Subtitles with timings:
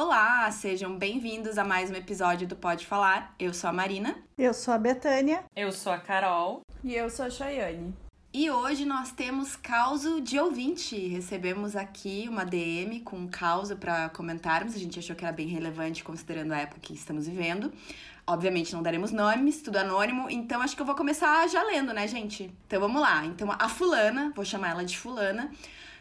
[0.00, 3.34] Olá, sejam bem-vindos a mais um episódio do Pode Falar.
[3.36, 4.14] Eu sou a Marina.
[4.38, 5.42] Eu sou a Betânia.
[5.56, 6.60] Eu sou a Carol.
[6.84, 7.92] E eu sou a Chayane.
[8.32, 10.96] E hoje nós temos causo de ouvinte.
[11.08, 14.76] Recebemos aqui uma DM com um causo para comentarmos.
[14.76, 17.72] A gente achou que era bem relevante considerando a época que estamos vivendo.
[18.24, 22.06] Obviamente não daremos nomes, tudo anônimo, então acho que eu vou começar já lendo, né,
[22.06, 22.54] gente?
[22.68, 23.24] Então vamos lá.
[23.24, 25.50] Então a fulana, vou chamar ela de fulana,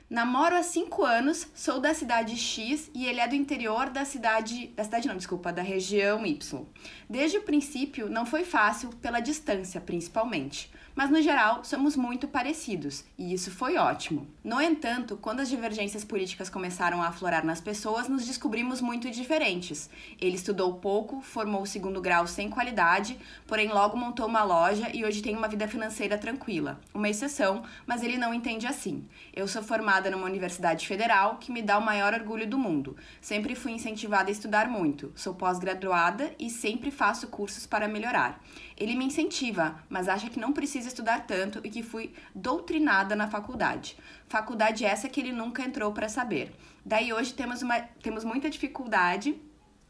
[0.10, 4.68] Namoro há 5 anos, sou da cidade X e ele é do interior da cidade.
[4.68, 6.66] Da cidade não, desculpa, da região Y.
[7.10, 13.06] Desde o princípio não foi fácil, pela distância principalmente mas no geral somos muito parecidos,
[13.20, 14.28] e isso foi ótimo.
[14.44, 19.92] No entanto, quando as divergências políticas começaram a aflorar nas pessoas, nos descobrimos muito diferentes.
[20.20, 23.16] Ele estudou pouco, formou o segundo grau sem qualidade,
[23.46, 26.82] porém logo montou uma loja e hoje tem uma vida financeira tranquila.
[26.92, 29.08] Uma exceção, mas ele não entende assim.
[29.32, 32.98] Eu sou formada numa universidade federal que me dá o maior orgulho do mundo.
[33.22, 35.12] Sempre fui incentivada a estudar muito.
[35.16, 38.42] Sou pós-graduada e sempre faço cursos para melhorar.
[38.78, 43.28] Ele me incentiva, mas acha que não precisa estudar tanto e que fui doutrinada na
[43.28, 43.98] faculdade.
[44.28, 46.54] Faculdade essa que ele nunca entrou para saber.
[46.86, 49.36] Daí hoje temos, uma, temos muita dificuldade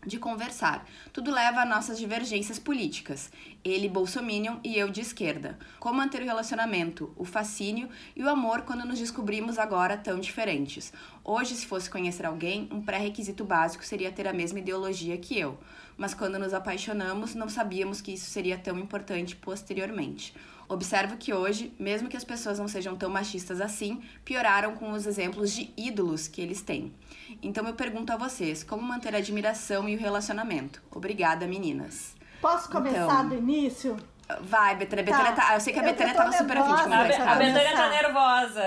[0.05, 0.87] de conversar.
[1.11, 3.31] Tudo leva a nossas divergências políticas.
[3.63, 5.57] Ele bolsominion e eu de esquerda.
[5.79, 10.93] Como manter o relacionamento, o fascínio e o amor quando nos descobrimos agora tão diferentes.
[11.23, 15.57] Hoje, se fosse conhecer alguém, um pré-requisito básico seria ter a mesma ideologia que eu.
[15.97, 20.33] Mas quando nos apaixonamos, não sabíamos que isso seria tão importante posteriormente.
[20.69, 25.05] Observo que hoje, mesmo que as pessoas não sejam tão machistas assim, pioraram com os
[25.05, 26.93] exemplos de ídolos que eles têm.
[27.41, 30.81] Então eu pergunto a vocês, como manter a admiração e o relacionamento?
[30.91, 32.15] Obrigada, meninas.
[32.41, 33.97] Posso começar então, do início?
[34.41, 35.05] Vai, Betânia.
[35.05, 35.11] Tá.
[35.11, 37.29] Betânia tá, eu sei que a Betânia tava super afim de conversar.
[37.29, 38.63] A Betânia tá nervosa.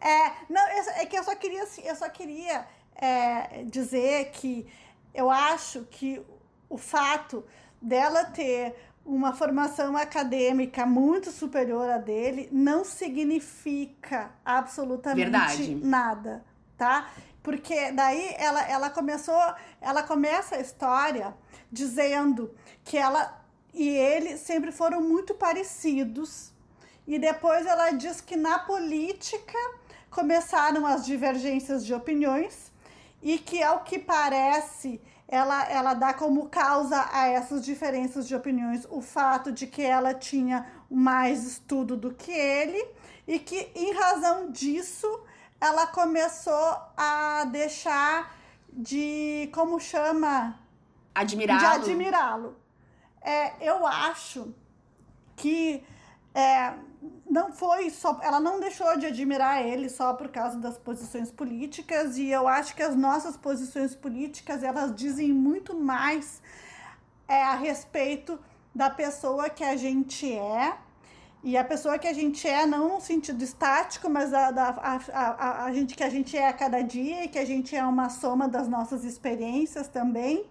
[0.00, 0.62] É, não,
[0.96, 4.66] é que eu só queria, assim, eu só queria é, dizer que
[5.14, 6.22] eu acho que
[6.68, 7.44] o fato
[7.80, 8.74] dela ter
[9.06, 15.74] uma formação acadêmica muito superior à dele não significa absolutamente Verdade.
[15.76, 16.44] nada,
[16.76, 17.08] tá?
[17.42, 19.40] Porque daí ela, ela começou,
[19.80, 21.32] ela começa a história
[21.70, 22.52] dizendo
[22.84, 23.40] que ela
[23.72, 26.50] e ele sempre foram muito parecidos.
[27.06, 29.58] E depois ela diz que na política
[30.10, 32.72] começaram as divergências de opiniões
[33.22, 38.86] e que ao que parece ela, ela dá como causa a essas diferenças de opiniões
[38.90, 42.82] o fato de que ela tinha mais estudo do que ele
[43.26, 45.06] e que, em razão disso,
[45.60, 48.36] ela começou a deixar
[48.72, 49.50] de.
[49.52, 50.58] Como chama?
[51.14, 51.60] Admirá-lo.
[51.60, 52.56] De admirá-lo.
[53.20, 54.54] É, eu acho
[55.34, 55.84] que
[56.36, 56.74] é,
[57.28, 58.20] não foi só.
[58.22, 62.76] Ela não deixou de admirar ele só por causa das posições políticas, e eu acho
[62.76, 66.42] que as nossas posições políticas elas dizem muito mais
[67.26, 68.38] é, a respeito
[68.74, 70.76] da pessoa que a gente é.
[71.42, 75.64] E a pessoa que a gente é, não no sentido estático, mas a, a, a,
[75.64, 78.10] a, gente que a gente é a cada dia e que a gente é uma
[78.10, 80.44] soma das nossas experiências também,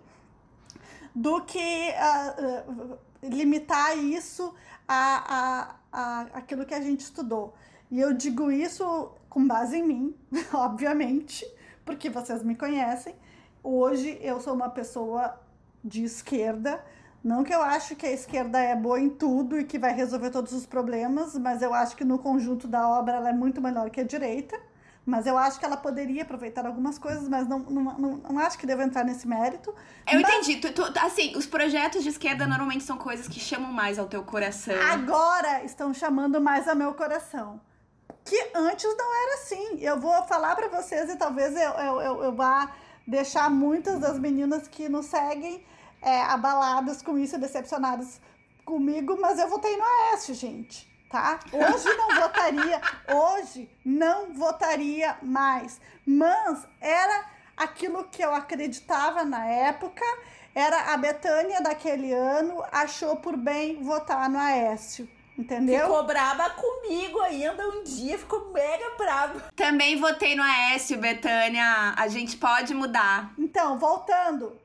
[1.14, 3.00] do que uh, uh,
[3.30, 4.54] limitar isso
[4.88, 7.54] a, a a, aquilo que a gente estudou.
[7.90, 10.16] E eu digo isso com base em mim,
[10.54, 11.46] obviamente,
[11.86, 13.16] porque vocês me conhecem.
[13.64, 15.40] Hoje eu sou uma pessoa
[15.84, 16.84] de esquerda.
[17.24, 20.30] Não que eu acho que a esquerda é boa em tudo e que vai resolver
[20.30, 23.90] todos os problemas, mas eu acho que no conjunto da obra ela é muito melhor
[23.90, 24.60] que a direita.
[25.06, 28.58] Mas eu acho que ela poderia aproveitar algumas coisas, mas não, não, não, não acho
[28.58, 29.70] que deva entrar nesse mérito.
[30.12, 30.34] Eu mas...
[30.34, 30.56] entendi.
[30.58, 34.24] Tu, tu, assim, os projetos de esquerda normalmente são coisas que chamam mais ao teu
[34.24, 34.76] coração.
[34.92, 37.62] Agora estão chamando mais ao meu coração.
[38.24, 39.78] Que antes não era assim.
[39.80, 42.72] Eu vou falar para vocês e talvez eu, eu, eu, eu, vá
[43.06, 45.64] deixar muitas das meninas que nos seguem
[46.02, 48.20] é, abaladas com isso, decepcionadas
[48.66, 51.40] comigo, mas eu votei no Oeste, gente tá?
[51.54, 55.80] Hoje não votaria, hoje não votaria mais.
[56.06, 60.04] Mas era aquilo que eu acreditava na época,
[60.54, 65.10] era a Betânia daquele ano achou por bem votar no Aécio.
[65.38, 65.82] Entendeu?
[65.82, 69.52] Ficou braba comigo ainda um dia, ficou mega brava.
[69.56, 71.94] Também votei no Aécio, Betânia.
[71.98, 73.34] A gente pode mudar.
[73.38, 74.58] Então, voltando.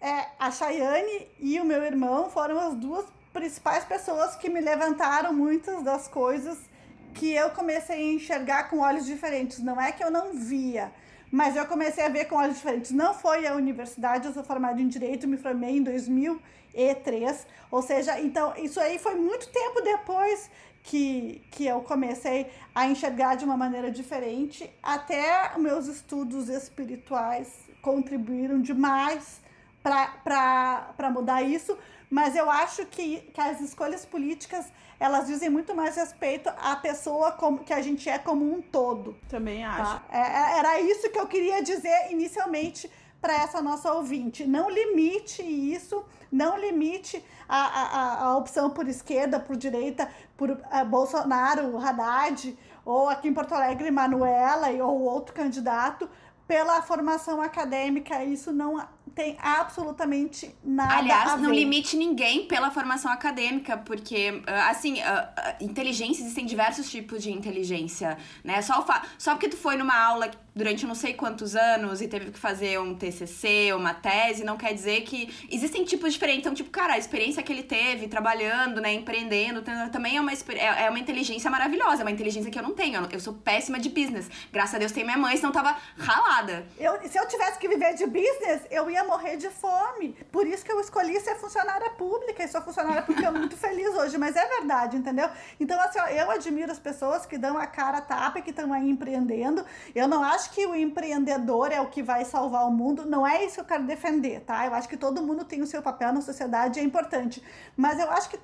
[0.00, 3.06] É, a Chayane e o meu irmão foram as duas
[3.36, 6.56] principais pessoas que me levantaram muitas das coisas
[7.12, 9.58] que eu comecei a enxergar com olhos diferentes.
[9.58, 10.90] Não é que eu não via,
[11.30, 12.92] mas eu comecei a ver com olhos diferentes.
[12.92, 17.46] Não foi a universidade, eu sou formada em Direito, me formei em 2003.
[17.70, 20.50] Ou seja, então isso aí foi muito tempo depois
[20.82, 27.52] que, que eu comecei a enxergar de uma maneira diferente, até meus estudos espirituais
[27.82, 29.42] contribuíram demais
[29.82, 31.76] para mudar isso,
[32.10, 34.66] mas eu acho que, que as escolhas políticas
[34.98, 39.16] elas dizem muito mais respeito à pessoa como, que a gente é como um todo.
[39.28, 39.70] Também tá?
[39.70, 40.00] acho.
[40.00, 40.04] Tá?
[40.10, 44.46] É, era isso que eu queria dizer inicialmente para essa nossa ouvinte.
[44.46, 50.84] Não limite isso, não limite a, a, a opção por esquerda, por direita, por uh,
[50.86, 56.08] Bolsonaro, Haddad, ou aqui em Porto Alegre, Manuela, ou outro candidato,
[56.46, 58.22] pela formação acadêmica.
[58.22, 58.78] Isso não
[59.14, 65.02] tem absolutamente nada Aliás, a não limite ninguém pela formação acadêmica, porque, ah, assim, uh,
[65.02, 68.60] uh, inteligência, existem diversos tipos de inteligência, né?
[68.62, 68.84] Só,
[69.16, 72.80] só porque tu foi numa aula durante não sei quantos anos e teve que fazer
[72.80, 76.40] um TCC, uma tese, não quer dizer que existem tipos diferentes.
[76.40, 79.62] Então, tipo, cara, a experiência que ele teve trabalhando, né, empreendendo,
[79.92, 83.06] também é uma, é, é uma inteligência maravilhosa, é uma inteligência que eu não tenho.
[83.12, 84.30] Eu sou péssima de business.
[84.50, 86.66] Graças a Deus tem minha mãe, senão tava ralada.
[86.78, 90.14] Eu, se eu tivesse que viver de business, eu ia morrer de fome.
[90.32, 94.16] Por isso que eu escolhi ser funcionária pública e sou funcionária pública muito feliz hoje,
[94.16, 95.28] mas é verdade, entendeu?
[95.58, 98.72] Então, assim, ó, eu admiro as pessoas que dão a cara a tapa que estão
[98.72, 99.64] aí empreendendo.
[99.94, 103.04] Eu não acho acho que o empreendedor é o que vai salvar o mundo.
[103.04, 104.66] Não é isso que eu quero defender, tá?
[104.66, 107.42] Eu acho que todo mundo tem o seu papel na sociedade, é importante.
[107.76, 108.38] Mas eu acho que,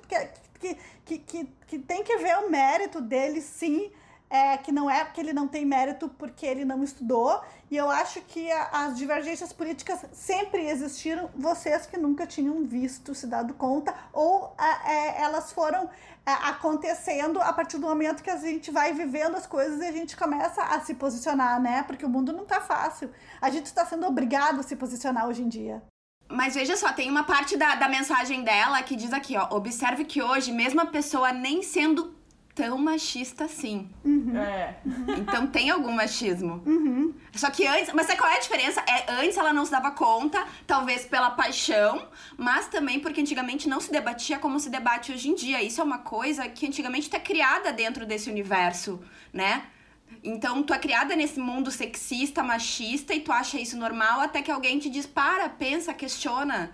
[0.59, 3.91] que, que, que, que tem que ver o mérito dele, sim.
[4.33, 7.39] É, que não é porque ele não tem mérito porque ele não estudou.
[7.69, 13.13] E eu acho que a, as divergências políticas sempre existiram, vocês que nunca tinham visto,
[13.13, 14.55] se dado conta, ou
[14.87, 15.87] é, elas foram
[16.25, 19.91] é, acontecendo a partir do momento que a gente vai vivendo as coisas e a
[19.91, 21.83] gente começa a se posicionar, né?
[21.83, 23.11] Porque o mundo não tá fácil.
[23.39, 25.83] A gente está sendo obrigado a se posicionar hoje em dia.
[26.27, 29.55] Mas veja só, tem uma parte da, da mensagem dela que diz aqui, ó.
[29.55, 32.22] Observe que hoje, mesmo a pessoa nem sendo
[32.55, 33.89] tão machista assim.
[34.03, 34.37] Uhum.
[34.37, 34.77] É.
[35.17, 36.61] Então tem algum machismo.
[36.65, 37.13] Uhum.
[37.33, 37.93] Só que antes.
[37.93, 38.83] Mas sabe qual é a diferença?
[38.87, 42.07] É, antes ela não se dava conta, talvez pela paixão,
[42.37, 45.63] mas também porque antigamente não se debatia como se debate hoje em dia.
[45.63, 48.99] Isso é uma coisa que antigamente tá criada dentro desse universo,
[49.31, 49.63] né?
[50.23, 54.51] Então, tu é criada nesse mundo sexista, machista, e tu acha isso normal até que
[54.51, 56.71] alguém te diz: para, pensa, questiona.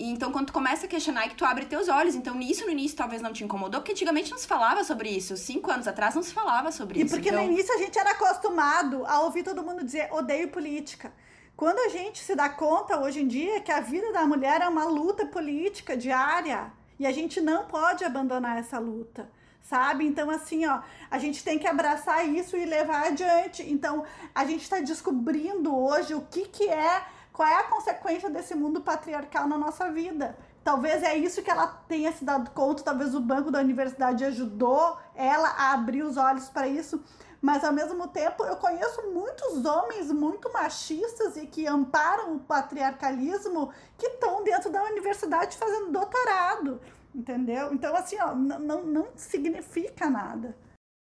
[0.00, 2.14] E então, quando tu começa a questionar, é que tu abre teus olhos.
[2.14, 5.36] Então, isso no início talvez não te incomodou, porque antigamente não se falava sobre isso.
[5.36, 7.14] Cinco anos atrás não se falava sobre e isso.
[7.14, 7.44] E porque então...
[7.44, 11.12] no início a gente era acostumado a ouvir todo mundo dizer odeio política.
[11.54, 14.68] Quando a gente se dá conta hoje em dia que a vida da mulher é
[14.68, 19.30] uma luta política diária e a gente não pode abandonar essa luta
[19.62, 20.04] sabe?
[20.04, 23.62] Então, assim, ó, a gente tem que abraçar isso e levar adiante.
[23.70, 24.04] Então,
[24.34, 27.04] a gente está descobrindo hoje o que, que é
[27.40, 30.36] qual é a consequência desse mundo patriarcal na nossa vida?
[30.62, 34.98] Talvez é isso que ela tenha se dado conta, talvez o banco da universidade ajudou
[35.14, 37.02] ela a abrir os olhos para isso,
[37.40, 43.72] mas ao mesmo tempo eu conheço muitos homens muito machistas e que amparam o patriarcalismo
[43.96, 46.78] que estão dentro da universidade fazendo doutorado,
[47.14, 47.72] entendeu?
[47.72, 50.54] Então, assim, ó, não, não significa nada.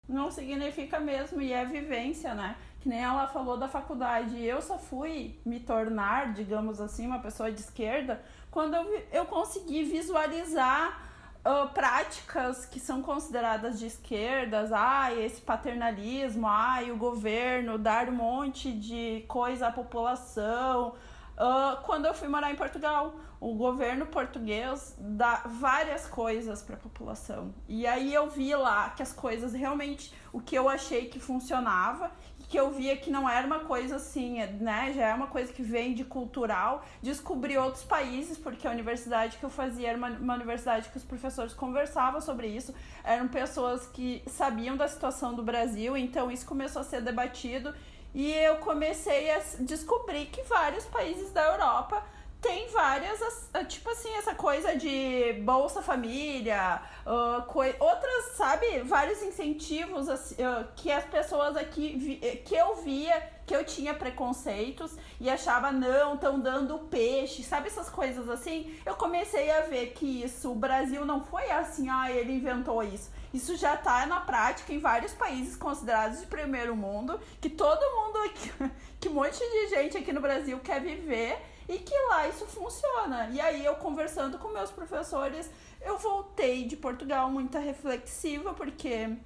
[0.06, 2.58] Não significa mesmo, e é vivência, né?
[2.80, 7.50] Que nem ela falou da faculdade, eu só fui me tornar, digamos assim, uma pessoa
[7.50, 8.22] de esquerda
[8.56, 10.98] quando eu, eu consegui visualizar
[11.44, 18.12] uh, práticas que são consideradas de esquerdas, ah, esse paternalismo, ah, o governo dar um
[18.12, 20.94] monte de coisa à população.
[21.36, 26.78] Uh, quando eu fui morar em Portugal, o governo português dá várias coisas para a
[26.78, 27.54] população.
[27.68, 32.10] E aí eu vi lá que as coisas realmente, o que eu achei que funcionava
[32.48, 34.92] que eu via que não era uma coisa assim, né?
[34.94, 36.84] Já é uma coisa que vem de cultural.
[37.02, 41.04] Descobri outros países, porque a universidade que eu fazia era uma, uma universidade que os
[41.04, 42.74] professores conversavam sobre isso.
[43.02, 47.74] Eram pessoas que sabiam da situação do Brasil, então isso começou a ser debatido.
[48.14, 52.02] E eu comecei a descobrir que vários países da Europa
[52.40, 57.42] tem várias, tipo assim, essa coisa de Bolsa Família, uh,
[57.80, 63.54] outras, sabe, vários incentivos assim, uh, que as pessoas aqui, eh, que eu via, que
[63.54, 68.76] eu tinha preconceitos e achava, não, estão dando peixe, sabe essas coisas assim?
[68.84, 73.10] Eu comecei a ver que isso, o Brasil não foi assim, ah, ele inventou isso.
[73.32, 78.30] Isso já está na prática em vários países considerados de primeiro mundo, que todo mundo,
[78.30, 78.52] que,
[79.00, 83.28] que um monte de gente aqui no Brasil quer viver e que lá isso funciona.
[83.30, 89.16] E aí eu conversando com meus professores, eu voltei de Portugal muito reflexiva, porque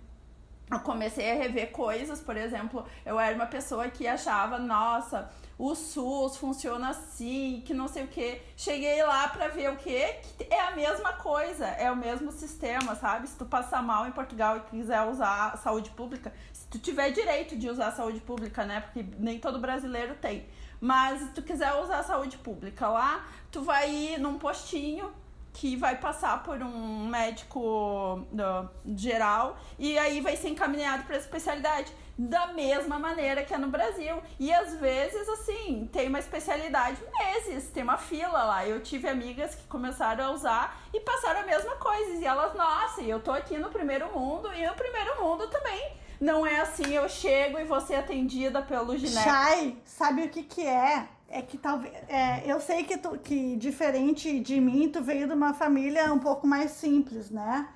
[0.71, 5.29] eu comecei a rever coisas, por exemplo, eu era uma pessoa que achava, nossa,
[5.59, 8.41] o SUS funciona assim, que não sei o que.
[8.57, 10.01] Cheguei lá para ver o que
[10.39, 13.29] que é a mesma coisa, é o mesmo sistema, sabe?
[13.29, 17.57] Se tu passar mal em Portugal e quiser usar saúde pública, se tu tiver direito
[17.57, 18.81] de usar saúde pública, né?
[18.81, 20.47] Porque nem todo brasileiro tem
[20.81, 25.13] Mas se tu quiser usar a saúde pública lá, tu vai ir num postinho
[25.53, 31.93] que vai passar por um médico uh, geral e aí vai ser encaminhado para especialidade
[32.17, 34.23] da mesma maneira que é no Brasil.
[34.39, 38.67] E às vezes, assim, tem uma especialidade meses, tem uma fila lá.
[38.67, 42.13] Eu tive amigas que começaram a usar e passaram a mesma coisa.
[42.13, 45.93] E elas, nossa, eu tô aqui no primeiro mundo e no primeiro mundo também.
[46.21, 49.25] Não é assim, eu chego e vou ser atendida pelo gineco.
[49.25, 51.09] Chay, sabe o que que é?
[51.29, 51.95] É que talvez.
[52.09, 56.19] É, eu sei que, tu, que, diferente de mim, tu veio de uma família um
[56.19, 57.69] pouco mais simples, né?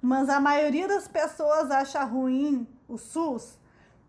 [0.00, 3.58] Mas a maioria das pessoas acha ruim o SUS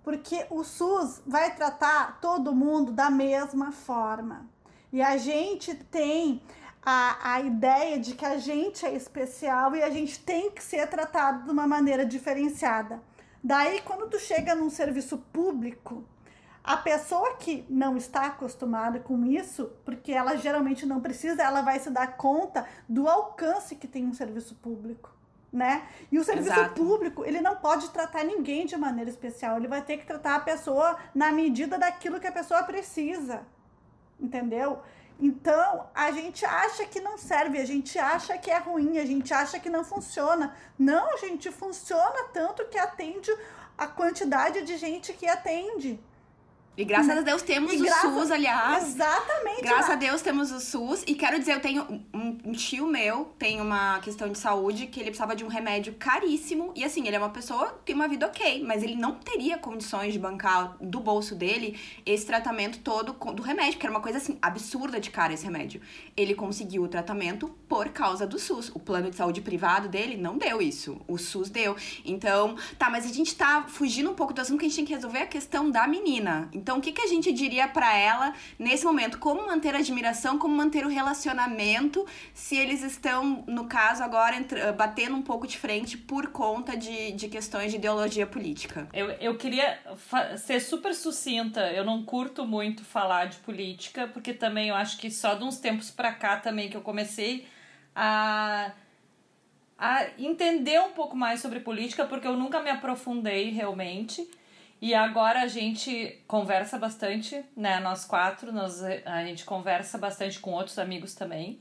[0.03, 4.49] porque o SUS vai tratar todo mundo da mesma forma.
[4.91, 6.41] E a gente tem
[6.81, 10.87] a, a ideia de que a gente é especial e a gente tem que ser
[10.87, 12.99] tratado de uma maneira diferenciada.
[13.43, 16.03] Daí, quando tu chega num serviço público,
[16.63, 21.79] a pessoa que não está acostumada com isso, porque ela geralmente não precisa, ela vai
[21.79, 25.19] se dar conta do alcance que tem um serviço público
[25.51, 25.87] né?
[26.11, 26.75] E o serviço Exato.
[26.75, 30.39] público, ele não pode tratar ninguém de maneira especial, ele vai ter que tratar a
[30.39, 33.41] pessoa na medida daquilo que a pessoa precisa.
[34.19, 34.79] Entendeu?
[35.19, 39.33] Então, a gente acha que não serve, a gente acha que é ruim, a gente
[39.33, 40.55] acha que não funciona.
[40.77, 43.29] Não, gente, funciona tanto que atende
[43.77, 45.99] a quantidade de gente que atende.
[46.79, 48.09] E graças a Deus temos e o graça...
[48.09, 48.87] SUS, aliás.
[48.95, 49.63] Exatamente.
[49.63, 51.03] Graças a Deus temos o SUS.
[51.05, 51.83] E quero dizer, eu tenho
[52.13, 55.93] um, um, tio meu, tem uma questão de saúde, que ele precisava de um remédio
[55.99, 56.71] caríssimo.
[56.73, 59.57] E assim, ele é uma pessoa que tem uma vida ok, mas ele não teria
[59.57, 64.17] condições de bancar do bolso dele esse tratamento todo do remédio, que era uma coisa
[64.17, 65.81] assim, absurda de cara esse remédio.
[66.15, 68.71] Ele conseguiu o tratamento por causa do SUS.
[68.73, 71.01] O plano de saúde privado dele não deu isso.
[71.09, 71.75] O SUS deu.
[72.05, 74.85] Então, tá, mas a gente tá fugindo um pouco do assunto que a gente tem
[74.85, 76.47] que resolver a questão da menina.
[76.53, 79.17] Então, então, o que, que a gente diria para ela nesse momento?
[79.17, 84.35] Como manter a admiração, como manter o relacionamento, se eles estão, no caso, agora
[84.77, 88.87] batendo um pouco de frente por conta de, de questões de ideologia política?
[88.93, 89.79] Eu, eu queria
[90.37, 91.71] ser super sucinta.
[91.71, 95.57] Eu não curto muito falar de política, porque também eu acho que só de uns
[95.57, 97.47] tempos para cá também que eu comecei
[97.95, 98.73] a
[99.75, 104.29] a entender um pouco mais sobre política, porque eu nunca me aprofundei realmente.
[104.81, 107.79] E agora a gente conversa bastante, né?
[107.79, 111.59] Nós quatro, nós, a gente conversa bastante com outros amigos também.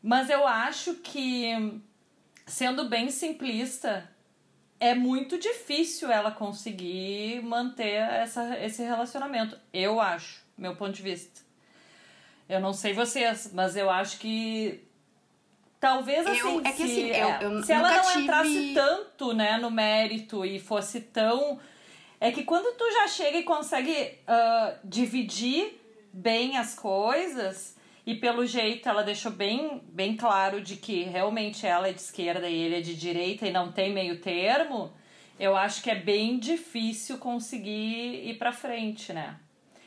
[0.00, 1.80] Mas eu acho que,
[2.46, 4.08] sendo bem simplista,
[4.78, 9.58] é muito difícil ela conseguir manter essa, esse relacionamento.
[9.72, 11.40] Eu acho, meu ponto de vista.
[12.48, 14.88] Eu não sei vocês, mas eu acho que
[15.80, 18.22] Talvez assim, eu, é que, se, assim, eu, eu se ela não tive...
[18.24, 21.60] entrasse tanto né, no mérito e fosse tão
[22.20, 25.80] é que quando tu já chega e consegue uh, dividir
[26.12, 31.88] bem as coisas, e pelo jeito ela deixou bem, bem claro de que realmente ela
[31.88, 34.92] é de esquerda e ele é de direita e não tem meio termo,
[35.38, 39.36] eu acho que é bem difícil conseguir ir pra frente, né?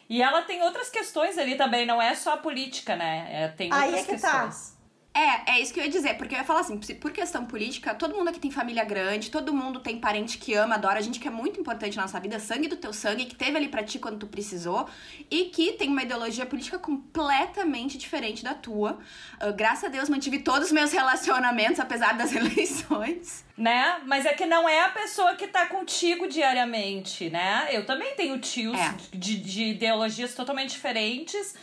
[0.07, 3.27] E ela tem outras questões ali também, não é só a política, né?
[3.31, 4.43] É, tem outras Aí é que tá.
[4.47, 4.69] questões.
[4.69, 4.80] Tá.
[5.13, 7.93] É, é isso que eu ia dizer, porque eu ia falar assim, por questão política,
[7.93, 11.19] todo mundo aqui tem família grande, todo mundo tem parente que ama, adora, a gente
[11.19, 13.83] que é muito importante na nossa vida, sangue do teu sangue, que teve ali pra
[13.83, 14.87] ti quando tu precisou,
[15.29, 18.99] e que tem uma ideologia política completamente diferente da tua.
[19.41, 23.43] Uh, graças a Deus mantive todos os meus relacionamentos, apesar das eleições.
[23.57, 23.99] Né?
[24.05, 27.67] Mas é que não é a pessoa que tá contigo diariamente, né?
[27.71, 28.95] Eu também tenho tios é.
[29.13, 31.53] de, de ideologias totalmente diferentes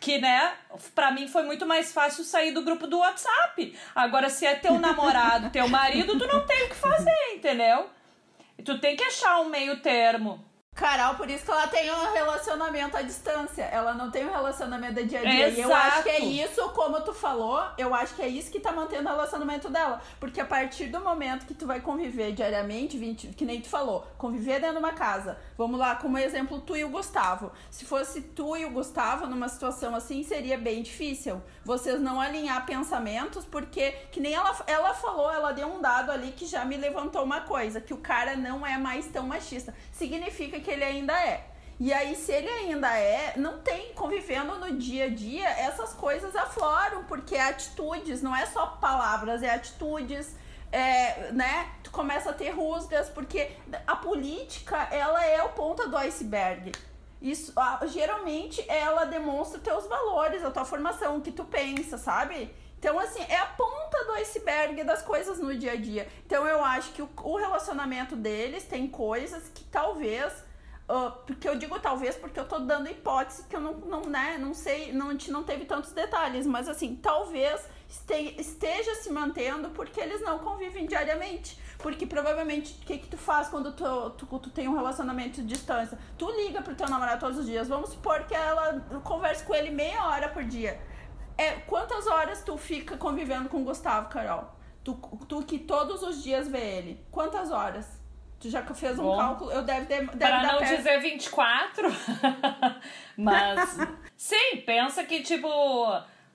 [0.00, 0.54] que, né,
[0.94, 3.76] pra mim foi muito mais fácil sair do grupo do WhatsApp.
[3.94, 7.90] Agora, se é teu namorado, teu marido, tu não tem o que fazer, entendeu?
[8.64, 10.44] Tu tem que achar um meio termo.
[10.78, 13.64] Carol, por isso que ela tem um relacionamento à distância.
[13.64, 15.48] Ela não tem um relacionamento de dia a dia.
[15.48, 15.58] Exato.
[15.58, 18.60] E eu acho que é isso, como tu falou, eu acho que é isso que
[18.60, 20.00] tá mantendo o relacionamento dela.
[20.20, 24.06] Porque a partir do momento que tu vai conviver diariamente, 20, que nem tu falou,
[24.16, 25.36] conviver dentro de uma casa.
[25.56, 27.50] Vamos lá, como exemplo, tu e o Gustavo.
[27.70, 31.42] Se fosse tu e o Gustavo numa situação assim, seria bem difícil.
[31.64, 36.30] Vocês não alinhar pensamentos, porque, que nem ela, ela falou, ela deu um dado ali
[36.30, 39.74] que já me levantou uma coisa, que o cara não é mais tão machista.
[39.90, 41.46] Significa que que ele ainda é.
[41.80, 46.36] E aí, se ele ainda é, não tem, convivendo no dia a dia, essas coisas
[46.36, 50.36] afloram, porque é atitudes, não é só palavras, é atitudes,
[50.70, 51.70] é, né?
[51.82, 53.52] Tu começa a ter rusgas, porque
[53.86, 56.72] a política, ela é o ponta do iceberg.
[57.22, 57.54] Isso,
[57.86, 62.54] geralmente, ela demonstra teus valores, a tua formação, o que tu pensa, sabe?
[62.78, 66.08] Então, assim, é a ponta do iceberg das coisas no dia a dia.
[66.26, 70.47] Então, eu acho que o, o relacionamento deles tem coisas que talvez
[70.88, 74.38] Uh, porque eu digo talvez porque eu tô dando hipótese que eu não, não, né,
[74.38, 77.60] não sei, não, a gente não teve tantos detalhes, mas assim, talvez
[78.38, 81.58] esteja se mantendo porque eles não convivem diariamente.
[81.78, 85.46] Porque provavelmente, o que, que tu faz quando tu, tu, tu, tem um relacionamento de
[85.46, 85.98] distância?
[86.16, 87.68] Tu liga pro teu namorado todos os dias.
[87.68, 90.80] Vamos supor que ela converse com ele meia hora por dia.
[91.36, 94.50] É, quantas horas tu fica convivendo com o Gustavo, Carol?
[94.82, 94.94] Tu,
[95.28, 97.06] tu que todos os dias vê ele.
[97.12, 97.86] Quantas horas?
[98.40, 99.50] Tu já fez um Bom, cálculo?
[99.50, 100.76] Eu deve, deve Para não perto.
[100.76, 101.88] dizer 24.
[103.16, 103.76] Mas.
[104.16, 105.48] sim, pensa que, tipo,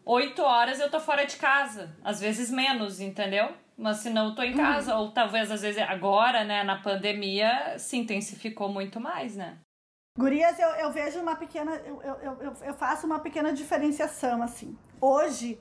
[0.05, 1.95] 8 horas eu tô fora de casa.
[2.03, 3.53] Às vezes menos, entendeu?
[3.77, 4.95] Mas se não, eu tô em casa.
[4.95, 5.01] Uhum.
[5.01, 9.57] Ou talvez, às vezes, agora, né, na pandemia, se intensificou muito mais, né?
[10.17, 11.75] Gurias, eu, eu vejo uma pequena.
[11.77, 14.77] Eu, eu, eu, eu faço uma pequena diferenciação, assim.
[15.01, 15.59] Hoje,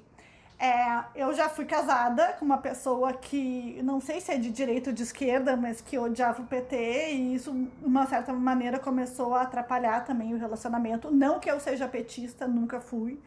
[0.63, 4.91] é, eu já fui casada com uma pessoa que não sei se é de direita
[4.91, 6.77] ou de esquerda, mas que odiava o PT,
[7.15, 11.11] e isso, de uma certa maneira, começou a atrapalhar também o relacionamento.
[11.11, 13.19] Não que eu seja petista, nunca fui.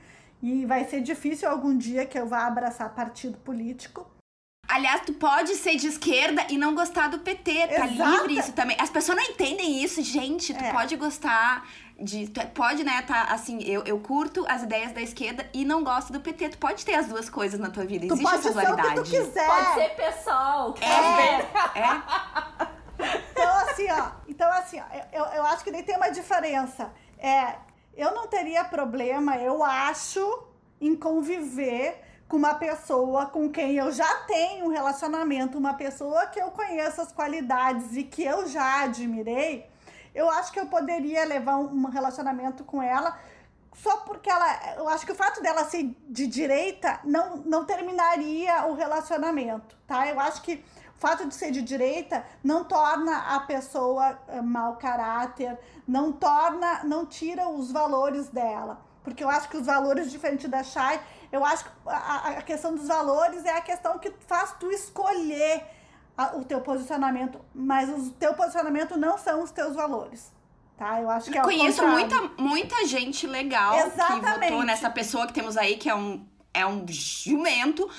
[0.42, 4.10] E vai ser difícil algum dia que eu vá abraçar partido político.
[4.66, 8.78] Aliás, tu pode ser de esquerda e não gostar do PT, tá livre isso também.
[8.80, 10.54] As pessoas não entendem isso, gente.
[10.54, 10.72] Tu é.
[10.72, 11.68] pode gostar
[12.00, 12.28] de.
[12.28, 16.12] Tu pode, né, tá assim, eu, eu curto as ideias da esquerda e não gosto
[16.12, 16.50] do PT.
[16.50, 18.08] Tu pode ter as duas coisas na tua vida.
[18.08, 18.94] Tu Existe pode essa dualidade.
[18.94, 19.48] Ser o que tu quiser.
[19.48, 20.76] Pode ser pessoal.
[20.82, 21.80] É.
[21.80, 23.16] é.
[23.32, 24.12] Então, assim, ó.
[24.28, 26.92] Então, assim, ó, eu, eu acho que nem tem uma diferença.
[27.18, 27.56] É,
[27.96, 30.44] eu não teria problema, eu acho,
[30.80, 36.40] em conviver com uma pessoa com quem eu já tenho um relacionamento, uma pessoa que
[36.40, 39.70] eu conheço as qualidades e que eu já admirei,
[40.16, 43.16] eu acho que eu poderia levar um relacionamento com ela
[43.76, 44.76] só porque ela.
[44.78, 50.08] Eu acho que o fato dela ser de direita não, não terminaria o relacionamento, tá?
[50.08, 50.64] Eu acho que
[50.96, 56.86] o fato de ser de direita não torna a pessoa uh, mau caráter, não torna,
[56.86, 58.80] não tira os valores dela.
[59.04, 61.00] Porque eu acho que os valores, diferente da Chay,
[61.32, 65.64] eu acho que a, a questão dos valores é a questão que faz tu escolher
[66.36, 70.34] o teu posicionamento, mas o teu posicionamento não são os teus valores.
[70.78, 71.02] Tá?
[71.02, 72.20] Eu acho que é eu Conheço contrário.
[72.20, 74.26] muita, muita gente legal Exatamente.
[74.26, 77.90] que votou nessa pessoa que temos aí, que é um, é um jumento.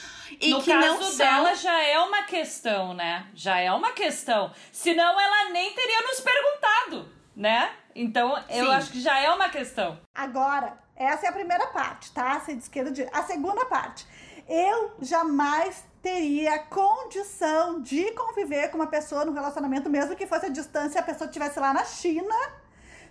[0.41, 1.17] E no que caso não são...
[1.17, 3.27] dela já é uma questão, né?
[3.35, 4.53] Já é uma questão.
[4.71, 7.71] Senão ela nem teria nos perguntado, né?
[7.95, 8.73] Então eu Sim.
[8.73, 9.99] acho que já é uma questão.
[10.15, 12.39] Agora, essa é a primeira parte, tá?
[12.41, 13.09] Ser de esquerda de...
[13.11, 14.07] A segunda parte.
[14.47, 20.49] Eu jamais teria condição de conviver com uma pessoa no relacionamento, mesmo que fosse a
[20.49, 22.37] distância, a pessoa estivesse lá na China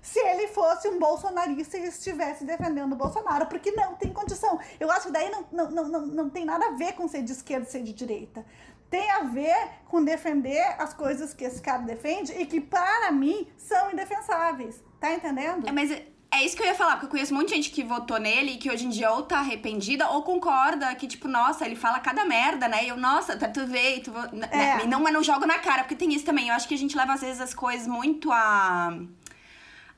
[0.01, 4.57] se ele fosse um bolsonarista e estivesse defendendo o Bolsonaro, porque não tem condição.
[4.79, 7.21] Eu acho que daí não, não, não, não, não tem nada a ver com ser
[7.21, 8.45] de esquerda e ser de direita.
[8.89, 9.57] Tem a ver
[9.89, 14.81] com defender as coisas que esse cara defende e que, para mim, são indefensáveis.
[15.01, 15.67] Tá entendendo?
[15.67, 15.91] É, mas
[16.35, 18.57] é isso que eu ia falar, porque eu conheço muita gente que votou nele e
[18.57, 22.25] que hoje em dia ou tá arrependida ou concorda que, tipo, nossa, ele fala cada
[22.25, 22.85] merda, né?
[22.85, 24.11] E eu, nossa, pra tu ver, e tu.
[24.11, 24.49] Né?
[24.51, 24.83] É.
[24.83, 26.49] E não, mas não jogo na cara, porque tem isso também.
[26.49, 28.97] Eu acho que a gente leva, às vezes, as coisas muito a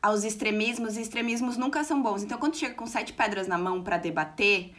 [0.02, 2.23] aos extremismos, e extremismos nunca são bons.
[2.23, 4.73] Então, quando chega com sete pedras na mão para debater,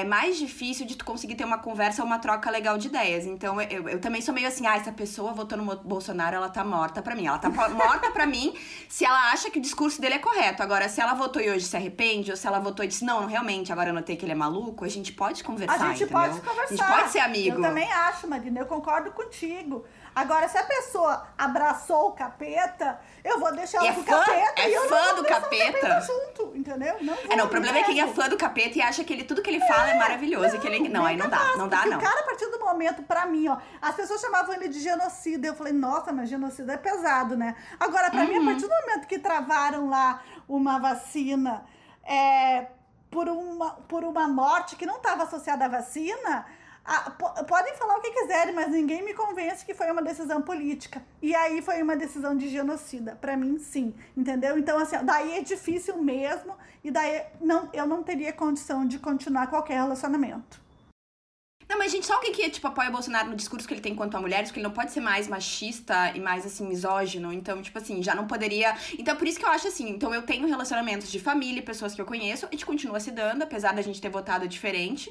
[0.00, 3.26] é mais difícil de tu conseguir ter uma conversa ou uma troca legal de ideias.
[3.26, 6.64] Então, eu, eu também sou meio assim, ah, essa pessoa votou no Bolsonaro, ela tá
[6.64, 7.26] morta pra mim.
[7.26, 8.54] Ela tá morta pra mim
[8.88, 10.62] se ela acha que o discurso dele é correto.
[10.62, 13.26] Agora, se ela votou e hoje se arrepende, ou se ela votou e disse, não,
[13.26, 16.20] realmente, agora eu notei que ele é maluco, a gente pode conversar, A gente entendeu?
[16.20, 16.64] pode conversar.
[16.64, 17.56] A gente pode ser amigo.
[17.56, 19.84] Eu também acho, Marina, eu concordo contigo.
[20.14, 24.62] Agora, se a pessoa abraçou o capeta, eu vou deixar ela é com o capeta
[24.62, 25.80] é e eu fã não do capeta.
[25.80, 26.96] capeta junto, entendeu?
[27.00, 29.24] Não é, não, o problema é quem é fã do capeta e acha que ele,
[29.24, 31.68] tudo que ele fala é, é maravilhoso não, que ele não, aí não dá, não
[31.68, 31.98] dá não.
[31.98, 35.48] O cara a partir do momento para mim, ó, as pessoas chamavam ele de genocida,
[35.48, 37.56] eu falei: "Nossa, mas genocida é pesado, né?".
[37.80, 38.28] Agora para uhum.
[38.28, 41.64] mim, a partir do momento que travaram lá uma vacina
[42.04, 42.66] é,
[43.10, 46.46] por uma por uma morte que não estava associada à vacina,
[46.84, 51.02] ah, podem falar o que quiserem, mas ninguém me convence que foi uma decisão política.
[51.22, 53.16] E aí foi uma decisão de genocida.
[53.16, 53.94] Para mim, sim.
[54.14, 54.58] Entendeu?
[54.58, 56.54] Então, assim, daí é difícil mesmo.
[56.82, 60.62] E daí não, eu não teria condição de continuar qualquer relacionamento.
[61.66, 63.94] Não, mas gente, só que que, tipo, apoia o Bolsonaro no discurso que ele tem
[63.94, 64.50] quanto a mulheres?
[64.50, 67.32] Porque ele não pode ser mais machista e mais, assim, misógino.
[67.32, 68.76] Então, tipo assim, já não poderia...
[68.98, 72.00] Então, por isso que eu acho assim, então eu tenho relacionamentos de família, pessoas que
[72.02, 75.10] eu conheço, a gente continua se dando, apesar da gente ter votado diferente.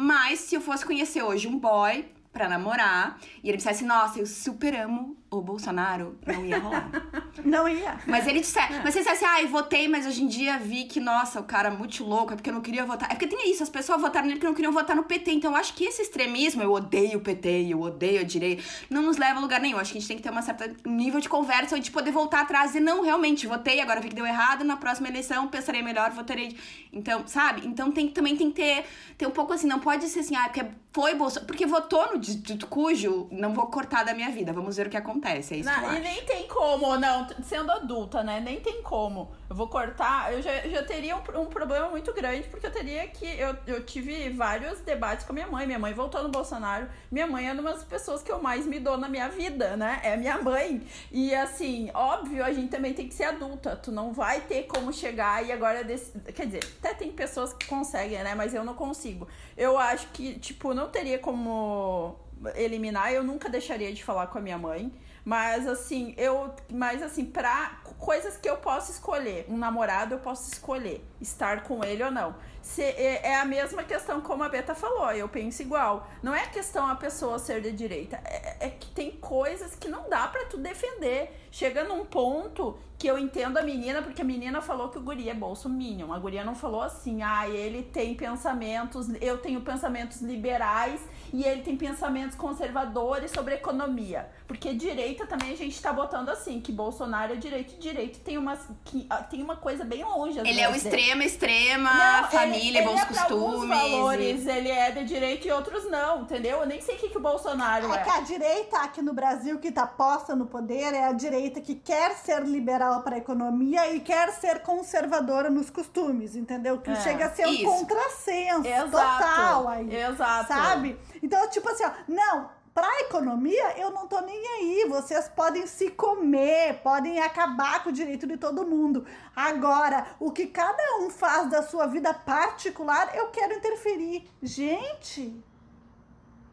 [0.00, 4.26] Mas se eu fosse conhecer hoje um boy pra namorar, e ele dissesse, nossa, eu
[4.26, 6.90] super amo o Bolsonaro não ia rolar.
[7.44, 8.00] Não ia.
[8.04, 10.98] Mas ele disse, mas você disse assim, ai, votei, mas hoje em dia vi que,
[10.98, 13.08] nossa, o cara é muito louco, é porque eu não queria votar.
[13.10, 15.32] É porque tem isso, as pessoas votaram nele porque não queriam votar no PT.
[15.32, 19.02] Então eu acho que esse extremismo, eu odeio o PT, eu odeio a direita, não
[19.02, 19.78] nos leva a lugar nenhum.
[19.78, 22.40] Acho que a gente tem que ter um certo nível de conversa, onde poder voltar
[22.40, 26.10] atrás e não, realmente, votei, agora vi que deu errado, na próxima eleição pensarei melhor,
[26.10, 26.56] votarei.
[26.92, 27.66] Então, sabe?
[27.66, 28.84] Então tem, também tem que ter,
[29.16, 32.18] ter um pouco assim, não pode ser assim, ah, porque foi Bolsonaro, porque votou no
[32.18, 35.68] dito cujo, não vou cortar da minha vida, vamos ver o que acontece, é isso
[35.68, 38.40] Não, e nem tem como, não, sendo adulta, né?
[38.40, 39.32] Nem tem como.
[39.50, 43.06] Eu vou cortar, eu já, já teria um, um problema muito grande, porque eu teria
[43.08, 43.24] que.
[43.26, 45.66] Eu, eu tive vários debates com a minha mãe.
[45.66, 46.86] Minha mãe voltou no Bolsonaro.
[47.10, 50.00] Minha mãe é uma das pessoas que eu mais me dou na minha vida, né?
[50.02, 50.86] É minha mãe.
[51.10, 53.74] E assim, óbvio, a gente também tem que ser adulta.
[53.76, 55.82] Tu não vai ter como chegar e agora.
[55.82, 58.34] dec- Quer dizer, até tem pessoas que conseguem, né?
[58.34, 59.26] Mas eu não consigo.
[59.56, 62.16] Eu acho que, tipo, não teria como
[62.54, 64.92] eliminar, eu nunca deixaria de falar com a minha mãe.
[65.28, 66.54] Mas assim, eu.
[66.72, 69.44] Mas assim, pra coisas que eu posso escolher.
[69.46, 72.34] Um namorado eu posso escolher estar com ele ou não.
[72.62, 76.08] Se, é, é a mesma questão como a Beta falou, eu penso igual.
[76.22, 78.18] Não é questão a pessoa ser de direita.
[78.24, 81.30] É, é que tem coisas que não dá pra tu defender.
[81.50, 85.28] Chega num ponto que eu entendo a menina, porque a menina falou que o guri
[85.28, 86.10] é bolsominion.
[86.10, 91.00] A guria não falou assim, ah, ele tem pensamentos, eu tenho pensamentos liberais
[91.32, 94.28] e ele tem pensamentos conservadores sobre economia.
[94.46, 98.38] Porque direita também a gente tá botando assim, que Bolsonaro é direita e direita tem
[98.38, 100.38] uma, que, ah, tem uma coisa bem longe.
[100.38, 103.68] Ele é o extrema, extrema, Não, família, ele, bons ele é pra alguns costumes.
[103.68, 106.60] valores, ele é de direita e outros não, entendeu?
[106.60, 108.02] Eu nem sei o que, que o Bolsonaro É é.
[108.04, 111.74] que a direita aqui no Brasil que tá posta no poder é a direita que
[111.74, 116.78] quer ser liberal para a economia e quer ser conservadora nos costumes, entendeu?
[116.78, 117.64] Que É, chega a ser um isso.
[117.64, 118.90] contrassenso Exato.
[118.90, 119.94] total aí.
[119.94, 120.48] Exato.
[120.48, 120.98] Sabe?
[121.22, 124.86] Então, tipo assim, ó, não, pra economia eu não tô nem aí.
[124.88, 129.04] Vocês podem se comer, podem acabar com o direito de todo mundo.
[129.34, 134.30] Agora, o que cada um faz da sua vida particular, eu quero interferir.
[134.42, 135.42] Gente,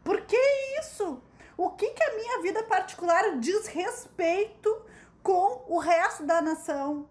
[0.04, 0.38] por que
[0.80, 1.22] isso?
[1.58, 4.82] O que, que a minha vida particular diz respeito
[5.24, 7.08] com o resto da nação?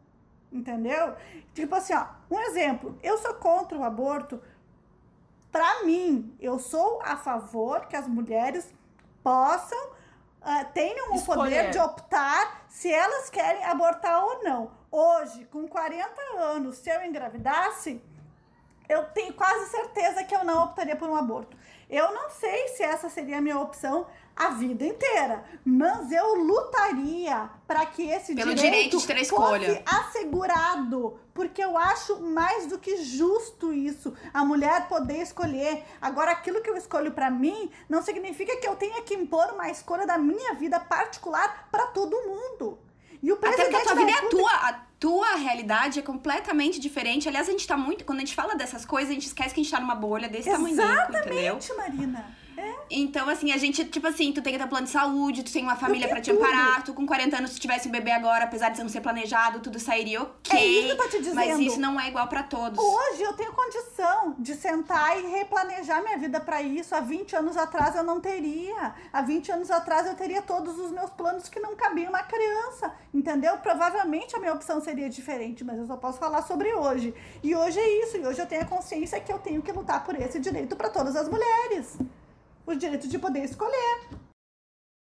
[0.53, 1.17] Entendeu?
[1.55, 2.99] Tipo assim, ó, um exemplo.
[3.03, 4.40] Eu sou contra o aborto.
[5.55, 8.75] Pra mim, eu sou a favor que as mulheres
[9.23, 9.79] possam,
[10.43, 11.37] ah, tenham o Escolher.
[11.38, 14.73] poder de optar se elas querem abortar ou não.
[14.90, 18.03] Hoje, com 40 anos, se eu engravidasse,
[18.88, 21.57] eu tenho quase certeza que eu não optaria por um aborto.
[21.88, 27.49] Eu não sei se essa seria a minha opção a vida inteira, mas eu lutaria
[27.66, 32.97] para que esse Pelo direito, direito de fosse assegurado, porque eu acho mais do que
[33.05, 35.85] justo isso, a mulher poder escolher.
[36.01, 39.70] Agora, aquilo que eu escolho para mim não significa que eu tenha que impor uma
[39.70, 42.79] escolha da minha vida particular para todo mundo.
[43.23, 45.99] E o Até presidente porque a tua da vida é a tua, a tua realidade
[46.01, 47.29] é completamente diferente.
[47.29, 48.05] Aliás, a gente tá muito.
[48.05, 50.29] Quando a gente fala dessas coisas, a gente esquece que a gente tá numa bolha
[50.29, 51.57] desse tamanho, entendeu?
[51.57, 52.43] Exatamente, Marina.
[52.90, 55.62] Então, assim, a gente, tipo assim, tu tem que ter plano de saúde, tu tem
[55.62, 56.45] uma família pra te tudo.
[56.45, 59.61] amparar, tu com 40 anos, se tivesse um bebê agora, apesar de não ser planejado,
[59.61, 60.59] tudo sairia ok.
[60.59, 61.35] É isso que eu tô te dizendo.
[61.35, 62.79] Mas isso não é igual pra todos.
[62.79, 66.95] Hoje eu tenho condição de sentar e replanejar minha vida para isso.
[66.95, 68.95] Há 20 anos atrás eu não teria.
[69.12, 72.93] Há 20 anos atrás eu teria todos os meus planos que não cabiam uma criança.
[73.12, 73.57] Entendeu?
[73.59, 77.14] Provavelmente a minha opção seria diferente, mas eu só posso falar sobre hoje.
[77.43, 78.17] E hoje é isso.
[78.17, 80.88] E hoje eu tenho a consciência que eu tenho que lutar por esse direito para
[80.88, 81.97] todas as mulheres.
[82.66, 84.09] O direito de poder escolher.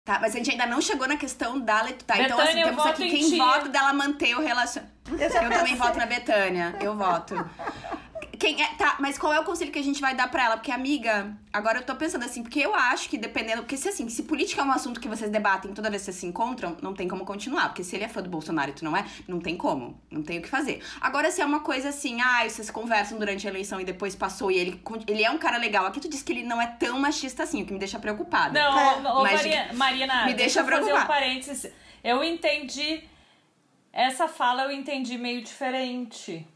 [0.05, 2.05] Tá, mas a gente ainda não chegou na questão da leitura.
[2.07, 3.37] Tá, então assim, temos aqui em quem ti.
[3.37, 4.97] vota dela manter o relacionamento.
[5.11, 6.77] Eu Eu também voto na Betânia.
[6.81, 7.35] Eu voto.
[8.39, 10.57] Quem é, tá, mas qual é o conselho que a gente vai dar pra ela?
[10.57, 13.63] Porque, amiga, agora eu tô pensando assim, porque eu acho que dependendo.
[13.63, 16.17] Porque se assim, se política é um assunto que vocês debatem toda vez que vocês
[16.17, 17.69] se encontram, não tem como continuar.
[17.69, 20.01] Porque se ele é fã do Bolsonaro e tu não é, não tem como.
[20.11, 20.81] Não tem o que fazer.
[21.01, 24.51] Agora, se é uma coisa assim, ah, vocês conversam durante a eleição e depois passou
[24.51, 25.85] e ele, ele é um cara legal.
[25.87, 28.53] Aqui tu disse que ele não é tão machista assim, o que me deixa preocupada.
[28.53, 31.07] Não, ô, ô, Mas Maria- Marina, me deixa deixa eu fazer um preocupar.
[31.09, 31.73] parênteses.
[32.05, 33.03] Eu entendi.
[33.93, 36.47] Essa fala eu entendi meio diferente.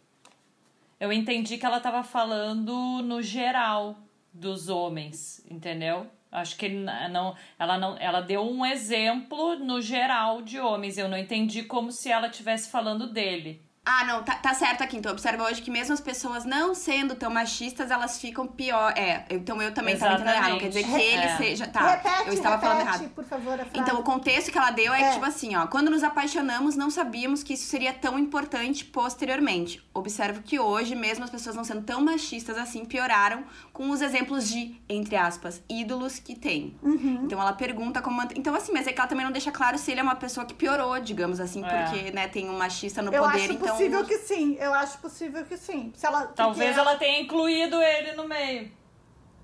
[1.02, 3.98] Eu entendi que ela tava falando no geral
[4.32, 6.06] dos homens, entendeu?
[6.30, 10.96] Acho que não, ela não, ela deu um exemplo no geral de homens.
[10.96, 13.60] Eu não entendi como se ela estivesse falando dele.
[13.84, 14.96] Ah, não, tá, tá certo aqui.
[14.96, 18.92] Então, observa hoje que mesmo as pessoas não sendo tão machistas, elas ficam pior.
[18.96, 20.50] É, então eu também estava entendendo errado.
[20.52, 21.36] Não quer dizer que ele É.
[21.36, 21.66] seja.
[21.66, 23.10] Tá, repete, eu estava falando repete, errado.
[23.12, 23.70] por favor, a frase.
[23.74, 25.06] Então, o contexto que ela deu é, É.
[25.08, 29.82] que, tipo assim, ó, quando nos apaixonamos, não sabíamos que isso seria tão importante posteriormente.
[29.92, 33.42] Observo que hoje, mesmo as pessoas não sendo tão machistas assim, pioraram
[33.72, 36.76] com os exemplos de, entre aspas, ídolos que tem.
[36.82, 37.22] Uhum.
[37.24, 38.22] Então ela pergunta como.
[38.36, 40.46] Então, assim, mas é que ela também não deixa claro se ele é uma pessoa
[40.46, 41.82] que piorou, digamos assim, É.
[41.82, 43.71] porque, né, tem um machista no Eu poder, acho então.
[43.72, 44.56] Possível que sim.
[44.58, 45.92] Eu acho possível que sim.
[45.94, 48.70] Se ela, Talvez porque ela tenha incluído ele no meio.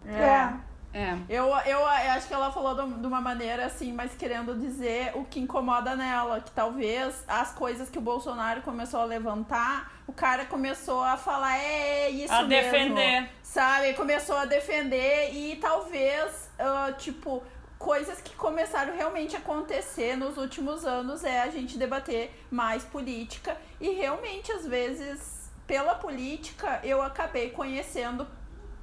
[0.07, 0.69] É.
[0.93, 1.17] É.
[1.29, 5.25] Eu, eu, eu acho que ela falou de uma maneira assim, mas querendo dizer o
[5.25, 6.41] que incomoda nela.
[6.41, 11.59] Que talvez as coisas que o Bolsonaro começou a levantar, o cara começou a falar,
[11.59, 12.73] é isso A mesmo.
[12.73, 13.29] defender.
[13.43, 13.93] Sabe?
[13.95, 17.43] Começou a defender e talvez, ah, tipo,
[17.79, 23.57] coisas que começaram realmente a acontecer nos últimos anos é a gente debater mais política.
[23.81, 28.27] E realmente, às vezes, pela política, eu acabei conhecendo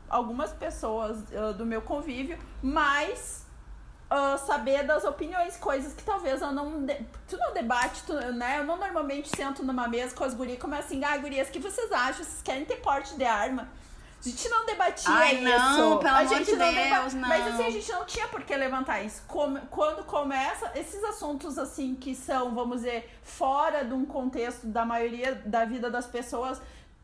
[0.09, 3.45] algumas pessoas ah, do meu convívio, mas
[4.09, 6.85] ah, saber das opiniões, coisas que talvez eu não.
[6.85, 8.59] de- Tu não debate, tu, né?
[8.59, 11.59] Eu não normalmente sento numa mesa com as gurias começo assim, ah, gurias, o que
[11.59, 12.23] vocês acham?
[12.23, 13.67] Vocês querem ter porte de arma?
[14.25, 15.43] A gente não debatia Ai, isso.
[15.43, 17.27] não, pelo a amor gente de não Deus, não.
[17.29, 19.23] Mas assim, a gente não tinha por que levantar isso.
[19.27, 25.35] Quando começa esses assuntos assim que são, vamos dizer, fora de um contexto da maioria
[25.45, 26.59] da vida das pessoas,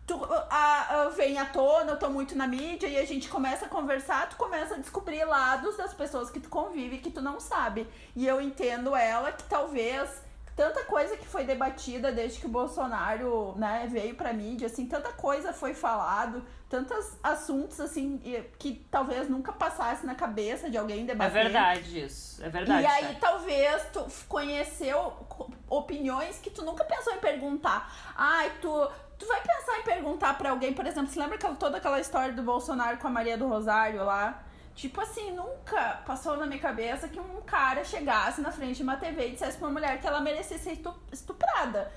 [0.07, 3.65] tu, a, a- vem à tona, eu tô muito na mídia e a gente começa
[3.65, 7.39] a conversar, tu começa a descobrir lados das pessoas que tu convive que tu não
[7.39, 7.87] sabe.
[8.15, 10.09] E eu entendo ela que talvez
[10.55, 15.11] tanta coisa que foi debatida desde que o Bolsonaro, né, veio pra mídia, assim, tanta
[15.13, 18.17] coisa foi falado, tantos assuntos assim
[18.59, 21.33] que talvez nunca passasse na cabeça de alguém É debater.
[21.43, 22.43] verdade isso.
[22.43, 22.83] É verdade.
[22.83, 23.19] E aí, Tati.
[23.19, 27.91] talvez, tu conheceu co- opiniões que tu nunca pensou em perguntar.
[28.15, 31.99] Ai, tu, tu vai pensar em perguntar pra alguém, por exemplo, você lembra toda aquela
[31.99, 34.43] história do Bolsonaro com a Maria do Rosário lá?
[34.75, 38.97] Tipo assim, nunca passou na minha cabeça que um cara chegasse na frente de uma
[38.97, 41.91] TV e dissesse pra uma mulher que ela merecia ser estu- estuprada.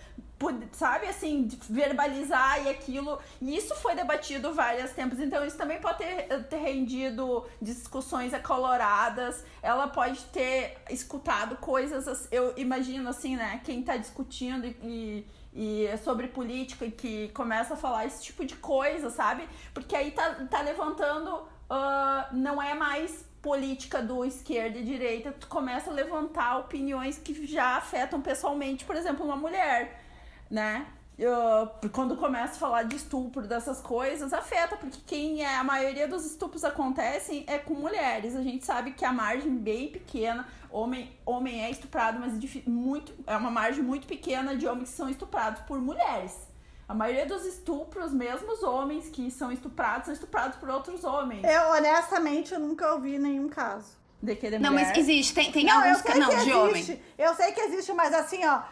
[0.72, 3.18] Sabe, assim, verbalizar e aquilo.
[3.40, 5.18] E isso foi debatido vários tempos.
[5.18, 9.42] Então, isso também pode ter, ter rendido discussões acaloradas.
[9.62, 12.28] Ela pode ter escutado coisas.
[12.30, 13.62] Eu imagino, assim, né?
[13.64, 15.26] Quem tá discutindo e.
[15.54, 19.48] e sobre política que começa a falar esse tipo de coisa, sabe?
[19.72, 21.48] Porque aí tá, tá levantando.
[21.68, 27.46] Ah, não é mais política do esquerda e direita, tu começa a levantar opiniões que
[27.46, 30.02] já afetam pessoalmente, por exemplo, uma mulher,
[30.50, 30.86] né?
[31.22, 36.08] Ah, quando começa a falar de estupro, dessas coisas, afeta, porque quem é a maioria
[36.08, 38.34] dos estupros acontecem é com mulheres.
[38.34, 43.12] A gente sabe que a margem bem pequena, homem, homem é estuprado, mas é muito,
[43.26, 46.53] é uma margem muito pequena de homens que são estuprados por mulheres.
[46.94, 51.42] A maioria dos estupros, mesmo os homens que são estuprados, são estuprados por outros homens.
[51.42, 53.96] Eu, honestamente, eu nunca ouvi nenhum caso.
[54.22, 56.34] De que de Não, mas existe, tem, tem não, eu alguns sei ca- não, que
[56.36, 56.56] de existe.
[56.92, 57.02] homem.
[57.18, 58.62] Eu sei que existe, mas assim, ó.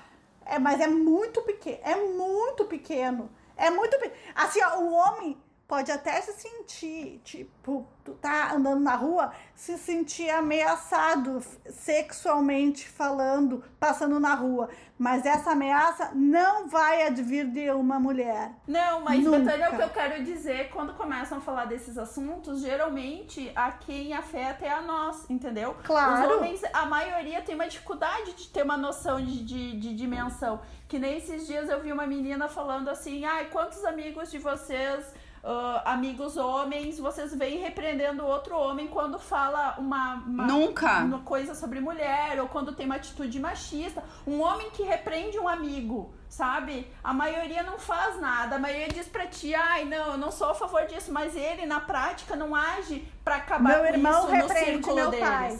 [0.46, 1.78] É, mas é muito pequeno.
[1.82, 3.28] É muito pequeno.
[3.56, 4.14] É muito pequeno.
[4.36, 5.36] Assim, ó, o homem
[5.72, 13.64] pode até se sentir, tipo, tu tá andando na rua, se sentir ameaçado sexualmente falando,
[13.80, 14.68] passando na rua.
[14.98, 18.52] Mas essa ameaça não vai advir de uma mulher.
[18.68, 19.38] Não, mas Nunca.
[19.38, 24.12] Betânia, o que eu quero dizer, quando começam a falar desses assuntos, geralmente a quem
[24.12, 25.74] afeta é a nós, entendeu?
[25.84, 26.28] Claro.
[26.28, 30.60] Os homens, a maioria tem uma dificuldade de ter uma noção de, de, de dimensão.
[30.86, 35.14] Que nem esses dias eu vi uma menina falando assim, ai, quantos amigos de vocês,
[35.44, 40.98] ah, amigos homens, vocês veem repreendendo outro homem quando fala uma, uma, Nunca.
[41.00, 44.04] uma coisa sobre mulher, ou quando tem uma atitude machista.
[44.26, 46.86] Um homem que repreende um amigo, sabe?
[47.02, 48.54] A maioria não faz nada.
[48.56, 51.66] A maioria diz pra ti, ai, não, eu não sou a favor disso, mas ele,
[51.66, 55.28] na prática, não age pra acabar Meu com irmão isso no repreende círculo meu deles.
[55.28, 55.58] pai.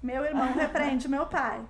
[0.00, 1.60] Meu irmão repreende meu pai.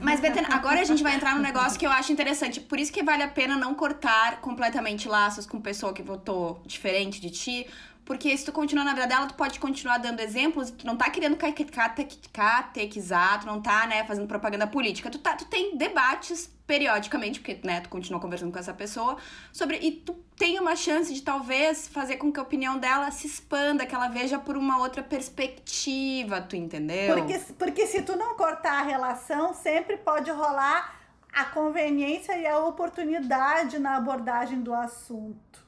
[0.00, 2.60] Mas, Betânia, agora a gente vai entrar num negócio que eu acho interessante.
[2.60, 7.20] Por isso que vale a pena não cortar completamente laços com pessoa que votou diferente
[7.20, 7.66] de ti.
[8.06, 11.10] Porque se tu continuar na vida dela, tu pode continuar dando exemplos, tu não tá
[11.10, 15.10] querendo cate- cate- catequizar, tu não tá, né, fazendo propaganda política.
[15.10, 19.16] Tu, tá, tu tem debates periodicamente, porque, né, tu continua conversando com essa pessoa,
[19.52, 19.78] sobre.
[19.78, 23.84] E tu tem uma chance de talvez fazer com que a opinião dela se expanda,
[23.84, 27.16] que ela veja por uma outra perspectiva, tu entendeu?
[27.16, 30.94] Porque, porque se tu não cortar a relação, sempre pode rolar
[31.32, 35.65] a conveniência e a oportunidade na abordagem do assunto.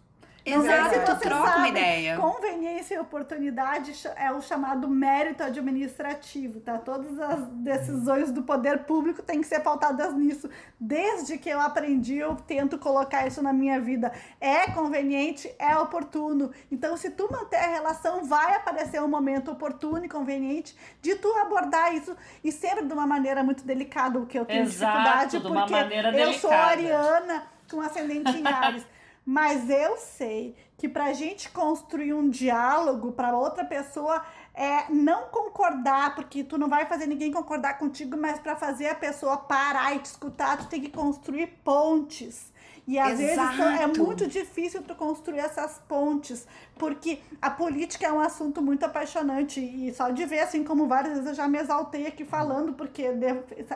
[0.52, 2.16] Exato, se tu troca uma sabem, ideia.
[2.16, 6.78] Conveniência e oportunidade é o chamado mérito administrativo, tá?
[6.78, 10.48] Todas as decisões do poder público têm que ser pautadas nisso.
[10.78, 14.12] Desde que eu aprendi, eu tento colocar isso na minha vida.
[14.40, 16.50] É conveniente, é oportuno.
[16.70, 21.28] Então, se tu manter a relação, vai aparecer um momento oportuno e conveniente de tu
[21.38, 25.38] abordar isso e sempre de uma maneira muito delicada, o que eu tenho Exato, dificuldade,
[25.40, 26.70] de uma porque maneira eu sou delicada.
[26.70, 28.86] ariana com ascendente em Ares.
[29.30, 36.14] Mas eu sei que pra gente construir um diálogo para outra pessoa é não concordar,
[36.14, 39.98] porque tu não vai fazer ninguém concordar contigo, mas para fazer a pessoa parar e
[39.98, 42.50] te escutar, tu tem que construir pontes.
[42.86, 44.02] E às vezes é Exato.
[44.02, 49.92] muito difícil tu construir essas pontes, porque a política é um assunto muito apaixonante e
[49.92, 53.02] só de ver assim como várias vezes eu já me exaltei aqui falando, porque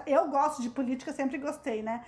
[0.06, 2.02] eu gosto de política, sempre gostei, né?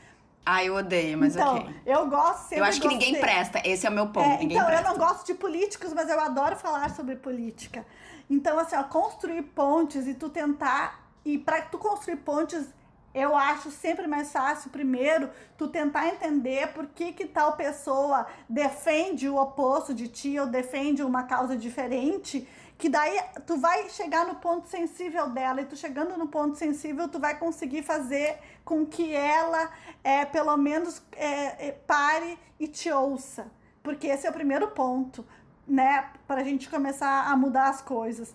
[0.46, 1.74] Ah, eu odeio, mas então, ok.
[1.86, 3.20] eu gosto sempre Eu acho que ninguém gostei.
[3.20, 3.62] presta.
[3.64, 4.26] Esse é o meu ponto.
[4.26, 4.86] É, ninguém então, presta.
[4.86, 7.86] eu não gosto de políticos, mas eu adoro falar sobre política.
[8.28, 11.02] Então, assim, ó, construir pontes e tu tentar.
[11.24, 12.66] E para tu construir pontes,
[13.14, 19.28] eu acho sempre mais fácil, primeiro, tu tentar entender por que, que tal pessoa defende
[19.28, 22.46] o oposto de ti ou defende uma causa diferente.
[22.76, 27.08] Que daí tu vai chegar no ponto sensível dela, e tu chegando no ponto sensível,
[27.08, 29.70] tu vai conseguir fazer com que ela,
[30.02, 33.46] é, pelo menos, é, é, pare e te ouça.
[33.82, 35.24] Porque esse é o primeiro ponto,
[35.66, 36.10] né?
[36.26, 38.34] Para a gente começar a mudar as coisas.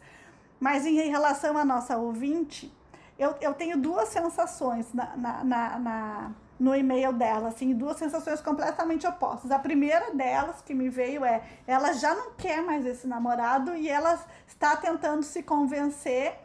[0.60, 2.74] Mas em relação à nossa ouvinte,
[3.18, 8.42] eu, eu tenho duas sensações na, na, na, na- no e-mail dela, assim, duas sensações
[8.42, 9.50] completamente opostas.
[9.50, 13.88] A primeira delas que me veio é, ela já não quer mais esse namorado e
[13.88, 16.38] ela está tentando se convencer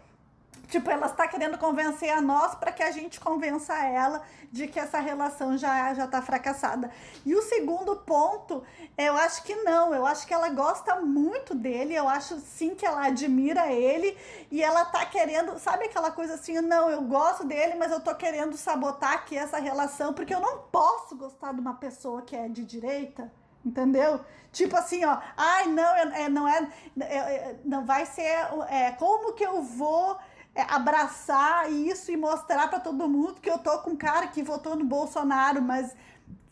[0.69, 4.79] Tipo, ela está querendo convencer a nós para que a gente convença ela de que
[4.81, 6.91] essa relação já já tá fracassada.
[7.25, 8.63] E o segundo ponto,
[8.97, 12.87] eu acho que não, eu acho que ela gosta muito dele, eu acho sim que
[12.87, 14.17] ela admira ele
[14.51, 18.15] e ela tá querendo, sabe aquela coisa assim, não, eu gosto dele, mas eu tô
[18.15, 22.49] querendo sabotar aqui essa relação porque eu não posso gostar de uma pessoa que é
[22.49, 23.31] de direita.
[23.65, 24.21] Entendeu?
[24.53, 26.69] Tipo assim, ó, ai, não, é, não é,
[27.01, 28.37] é- é- não vai ser,
[28.69, 30.19] é, como que eu vou
[30.55, 34.43] é, abraçar isso e mostrar pra todo mundo que eu tô com um cara que
[34.43, 35.95] votou no Bolsonaro, mas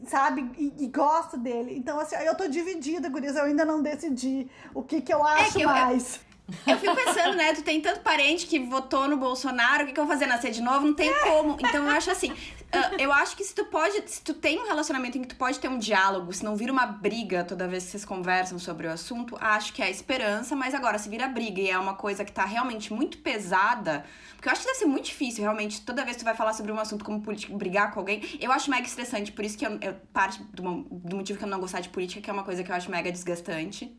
[0.07, 1.77] sabe, e, e gosto dele.
[1.77, 5.53] Então, assim, eu tô dividida, Gurias, eu ainda não decidi o que que eu acho
[5.53, 6.21] que eu- eu- mais.
[6.67, 7.55] Eu fico pensando, né?
[7.55, 10.27] Tu tem tanto parente que votou no Bolsonaro, o que, que eu vou fazer?
[10.27, 10.87] Nascer de novo?
[10.87, 11.57] Não tem como.
[11.61, 12.33] Então eu acho assim.
[12.73, 14.03] ah, eu acho que se tu pode.
[14.11, 16.71] Se tu tem um relacionamento em que tu pode ter um diálogo, se não vira
[16.73, 20.55] uma briga toda vez que vocês conversam sobre o assunto, acho que é a esperança,
[20.55, 24.05] mas agora, se vira briga e é uma coisa que tá realmente muito pesada.
[24.35, 26.53] Porque eu acho que deve ser muito difícil, realmente, toda vez que tu vai falar
[26.53, 28.21] sobre um assunto como política, brigar com alguém.
[28.41, 31.49] Eu acho mega estressante, por isso que eu, eu- parte do, do motivo que eu
[31.49, 33.97] não gostar de política, que é uma coisa que eu acho mega desgastante.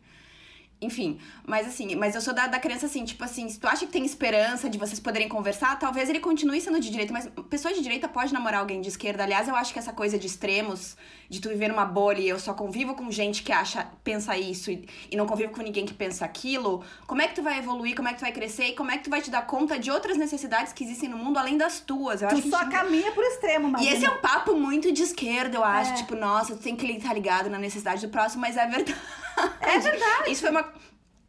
[0.84, 3.86] Enfim, mas assim, mas eu sou da, da crença assim, tipo assim, se tu acha
[3.86, 7.74] que tem esperança de vocês poderem conversar, talvez ele continue sendo de direita, mas pessoa
[7.74, 9.24] de direita pode namorar alguém de esquerda.
[9.24, 10.96] Aliás, eu acho que essa coisa de extremos,
[11.30, 14.70] de tu viver numa bolha e eu só convivo com gente que acha, pensa isso
[14.72, 17.96] e, e não convivo com ninguém que pensa aquilo, como é que tu vai evoluir,
[17.96, 19.80] como é que tu vai crescer e como é que tu vai te dar conta
[19.80, 22.22] de outras necessidades que existem no mundo além das tuas?
[22.22, 24.56] Eu acho Tu que só gente- caminha pro extremo, mas e esse é um papo
[24.56, 25.92] muito de esquerda, eu acho.
[25.92, 25.96] É.
[25.96, 28.96] Tipo, nossa, tu tem que estar ligado na necessidade do próximo, mas é verdade.
[29.62, 30.32] É verdade.
[30.32, 30.74] Isso foi uma.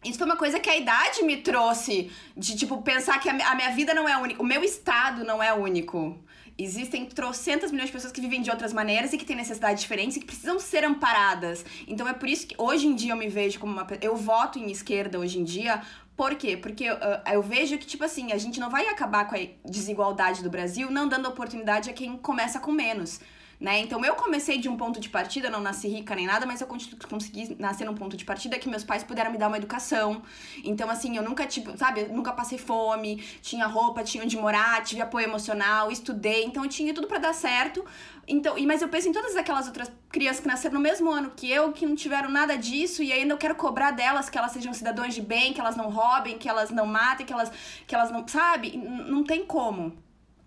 [0.04, 2.10] Isso foi uma coisa que a idade me trouxe.
[2.36, 4.42] De, tipo, pensar que a, mi- a minha vida não é única.
[4.42, 6.18] O meu estado não é único.
[6.56, 10.16] Existem trocentas milhões de pessoas que vivem de outras maneiras e que têm necessidades diferentes
[10.16, 11.64] e que precisam ser amparadas.
[11.88, 13.86] Então é por isso que hoje em dia eu me vejo como uma.
[14.00, 15.82] Eu voto em esquerda hoje em dia.
[16.16, 16.56] Por quê?
[16.56, 20.44] Porque ah, eu vejo que, tipo assim, a gente não vai acabar com a desigualdade
[20.44, 23.20] do Brasil não dando oportunidade a quem começa com menos.
[23.60, 23.80] Né?
[23.80, 26.66] Então eu comecei de um ponto de partida, não nasci rica nem nada, mas eu
[26.66, 30.22] consegui nascer num ponto de partida que meus pais puderam me dar uma educação.
[30.62, 34.82] Então, assim, eu nunca, tipo, sabe, eu nunca passei fome, tinha roupa, tinha onde morar,
[34.82, 37.84] tive apoio emocional, estudei, então eu tinha tudo pra dar certo.
[38.26, 41.50] Então, mas eu penso em todas aquelas outras crianças que nasceram no mesmo ano que
[41.50, 44.72] eu, que não tiveram nada disso, e ainda eu quero cobrar delas que elas sejam
[44.72, 47.50] cidadãos de bem, que elas não roubem, que elas não matem, que elas,
[47.86, 48.26] que elas não.
[48.26, 48.76] Sabe?
[48.76, 49.96] Não tem como.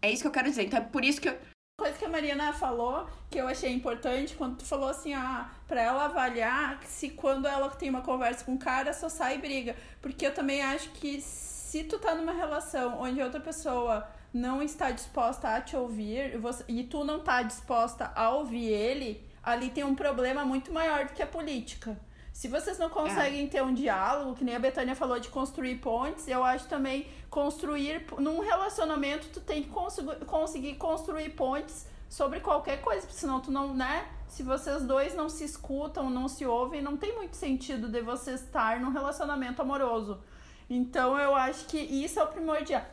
[0.01, 0.65] É isso que eu quero dizer.
[0.65, 1.37] Então é por isso que eu.
[1.77, 5.79] Coisa que a Mariana falou que eu achei importante quando tu falou assim, ah, pra
[5.79, 9.75] ela avaliar se quando ela tem uma conversa com o cara só sai e briga.
[10.01, 14.89] Porque eu também acho que se tu tá numa relação onde outra pessoa não está
[14.89, 19.83] disposta a te ouvir você- e tu não tá disposta a ouvir ele, ali tem
[19.83, 21.95] um problema muito maior do que a política.
[22.37, 26.27] Se vocês não conseguem ter um diálogo, que nem a Betânia falou de construir pontes,
[26.27, 32.79] eu acho também construir num relacionamento tu tem que conseguir, conseguir construir pontes sobre qualquer
[32.79, 34.07] coisa, porque senão tu não, né?
[34.27, 38.33] se vocês dois não se escutam, não se ouvem, não tem muito sentido de você
[38.33, 40.21] estar num relacionamento amoroso.
[40.69, 42.85] Então eu acho que isso é o primordial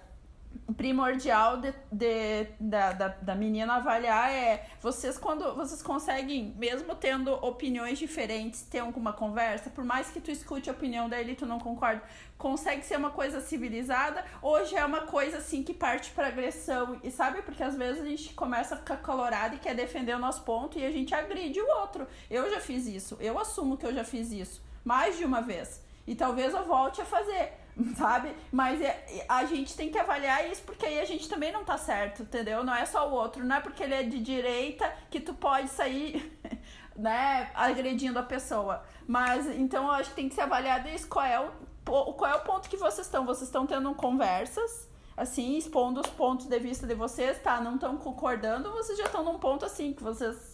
[0.76, 7.32] primordial de, de, da, da, da menina avaliar é vocês quando vocês conseguem, mesmo tendo
[7.32, 11.58] opiniões diferentes, ter alguma conversa, por mais que tu escute a opinião dele tu não
[11.58, 12.00] concorde,
[12.38, 17.10] consegue ser uma coisa civilizada, hoje é uma coisa assim que parte para agressão, e
[17.10, 17.42] sabe?
[17.42, 20.78] Porque às vezes a gente começa a ficar colorado e quer defender o nosso ponto
[20.78, 22.06] e a gente agride o outro.
[22.30, 25.82] Eu já fiz isso, eu assumo que eu já fiz isso mais de uma vez.
[26.06, 27.63] E talvez eu volte a fazer
[27.96, 28.34] sabe?
[28.52, 31.76] Mas é, a gente tem que avaliar isso porque aí a gente também não tá
[31.76, 32.62] certo, entendeu?
[32.64, 35.68] Não é só o outro, não é porque ele é de direita que tu pode
[35.68, 36.38] sair,
[36.96, 38.82] né, agredindo a pessoa.
[39.06, 41.50] Mas então eu acho que tem que ser avaliado isso, qual é o,
[41.84, 43.26] qual é o ponto que vocês estão?
[43.26, 47.60] Vocês estão tendo conversas, assim, expondo os pontos de vista de vocês, tá?
[47.60, 50.53] Não estão concordando, vocês já estão num ponto assim que vocês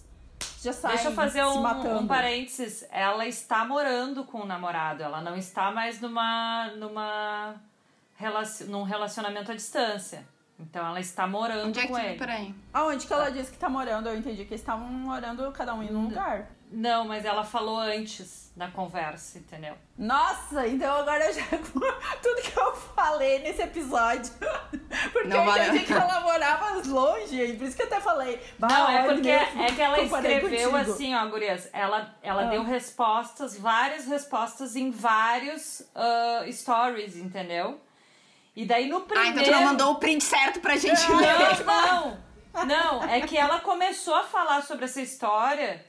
[0.62, 2.86] já saem Deixa eu fazer um, um parênteses.
[2.90, 7.54] Ela está morando com o namorado, ela não está mais numa, numa
[8.16, 10.26] relaci- num relacionamento à distância.
[10.58, 12.18] Então ela está morando Onde é que com ele.
[12.18, 12.54] Peraí.
[12.72, 14.08] Aonde que ela disse que tá morando?
[14.08, 16.50] Eu entendi que eles estavam morando cada um em um lugar.
[16.70, 19.74] Não, mas ela falou antes da conversa, entendeu?
[19.96, 21.42] Nossa, então agora eu já.
[22.22, 24.30] Tudo que eu falei nesse episódio.
[25.12, 28.00] Porque Não eu vale- entendi que ela morava longe, e por isso que eu até
[28.00, 28.40] falei.
[28.58, 29.32] "Bah, Não, é porque eu
[29.62, 31.68] é que ela escreveu contigo." assim, ó, gurias.
[31.72, 32.50] Ela, ela Ah.
[32.50, 37.80] deu respostas, várias respostas em vários ah, stories, entendeu?
[38.54, 39.30] E daí no Ah, primeiro...
[39.40, 41.64] então tu não mandou o print certo pra gente ler.
[41.64, 42.18] Não,
[42.52, 42.66] não.
[42.66, 45.86] Não, é que ela começou a falar sobre essa história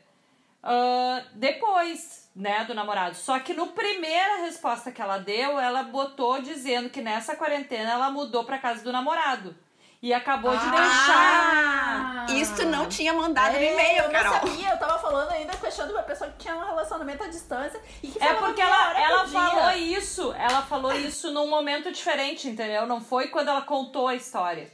[0.64, 3.15] ah, depois, né, do namorado.
[3.15, 8.09] Só que no primeira resposta que ela deu, ela botou dizendo que nessa quarentena ela
[8.09, 9.55] mudou pra casa do namorado.
[10.01, 12.25] E acabou de deixar.
[12.25, 14.34] Ah, isso não tinha mandado no É, e-mail, eu não Carol.
[14.34, 18.07] sabia, eu tava falando ainda, questionando uma pessoa que tinha um relacionamento à distância e
[18.07, 22.88] que É porque ela, ela falou isso, ela falou isso num momento diferente, entendeu?
[22.88, 24.71] Não foi quando ela contou a história.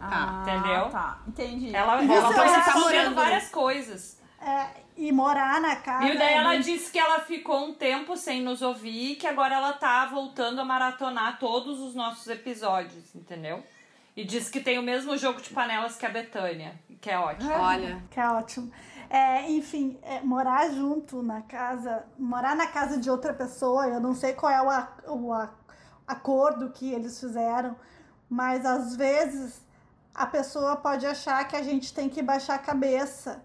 [0.00, 0.88] Ah, entendeu?
[0.88, 1.76] Tá, entendi.
[1.76, 3.14] Ela, ela é foi tá morando.
[3.14, 4.18] várias coisas.
[4.40, 4.66] É,
[4.96, 6.06] e morar na casa.
[6.08, 9.54] E daí ela disse que ela ficou um tempo sem nos ouvir e que agora
[9.54, 13.62] ela tá voltando a maratonar todos os nossos episódios, entendeu?
[14.16, 17.50] E disse que tem o mesmo jogo de panelas que a Betânia, que é ótimo.
[17.52, 18.70] Olha, Que é ótimo.
[19.08, 24.14] É, enfim, é, morar junto na casa, morar na casa de outra pessoa, eu não
[24.14, 25.50] sei qual é o, a- o a-
[26.06, 27.76] acordo que eles fizeram,
[28.28, 29.62] mas às vezes
[30.14, 33.42] a pessoa pode achar que a gente tem que baixar a cabeça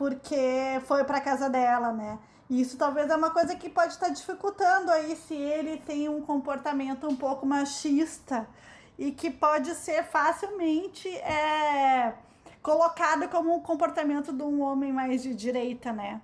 [0.00, 2.18] porque foi para casa dela, né?
[2.48, 7.06] Isso talvez é uma coisa que pode estar dificultando aí se ele tem um comportamento
[7.06, 8.48] um pouco machista
[8.98, 12.14] e que pode ser facilmente é,
[12.62, 16.22] colocado como um comportamento de um homem mais de direita, né?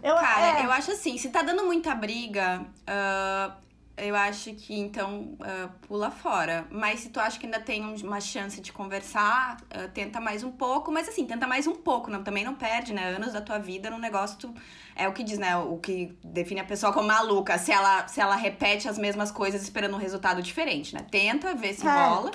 [0.00, 3.56] Eu, cara, é, eu acho assim, se tá dando muita briga, ah,
[3.98, 6.66] eu acho que então ah, pula fora.
[6.70, 10.42] Mas se tu acha que ainda tem um- uma chance de conversar, ah, tenta mais
[10.44, 10.90] um pouco.
[10.90, 13.08] Mas assim, tenta mais um pouco, não, também não perde, né?
[13.14, 14.54] Anos da tua vida no negócio, tu,
[14.96, 15.56] é o que diz, né?
[15.56, 17.58] O que define a pessoa como maluca.
[17.58, 21.06] Se ela, se ela repete as mesmas coisas esperando um resultado diferente, né?
[21.10, 21.90] Tenta ver se É.
[21.90, 22.30] rola.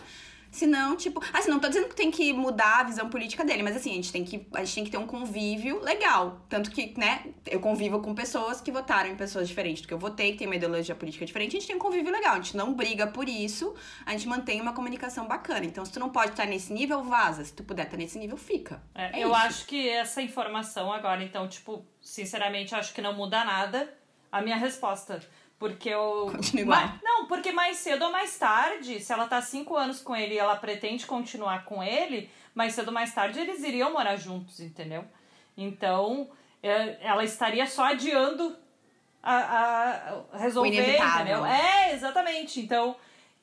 [0.53, 1.19] Se não, tipo.
[1.33, 3.95] Assim, não tô dizendo que tem que mudar a visão política dele, mas assim, a
[3.95, 6.41] gente tem que, a gente tem que ter um convívio legal.
[6.47, 9.97] Tanto que, né, eu convivo com pessoas que votaram em pessoas diferentes do que eu
[9.97, 12.33] votei, que tem uma ideologia política diferente, a gente tem um convívio legal.
[12.33, 13.73] A gente não briga por isso,
[14.05, 15.65] a gente mantém uma comunicação bacana.
[15.65, 17.43] Então, se tu não pode estar nesse nível, vaza.
[17.43, 18.79] Se tu puder estar nesse nível, fica.
[18.93, 19.37] É, É eu isso.
[19.37, 23.91] acho que essa informação agora, então, tipo, sinceramente, acho que não muda nada
[24.31, 25.19] a minha resposta.
[25.59, 26.29] Porque eu.
[26.35, 26.79] Continua igual.
[26.81, 30.35] Ma- Não, porque mais cedo ou mais tarde, se ela tá cinco anos com ele
[30.35, 34.59] e ela pretende continuar com ele, mais cedo ou mais tarde eles iriam morar juntos,
[34.59, 35.05] entendeu?
[35.55, 36.29] Então,
[36.61, 38.55] é, ela estaria só adiando
[39.21, 39.35] a,
[40.33, 40.73] a resolver, O
[41.17, 41.45] entendeu?
[41.45, 42.59] É, exatamente.
[42.59, 42.95] Então,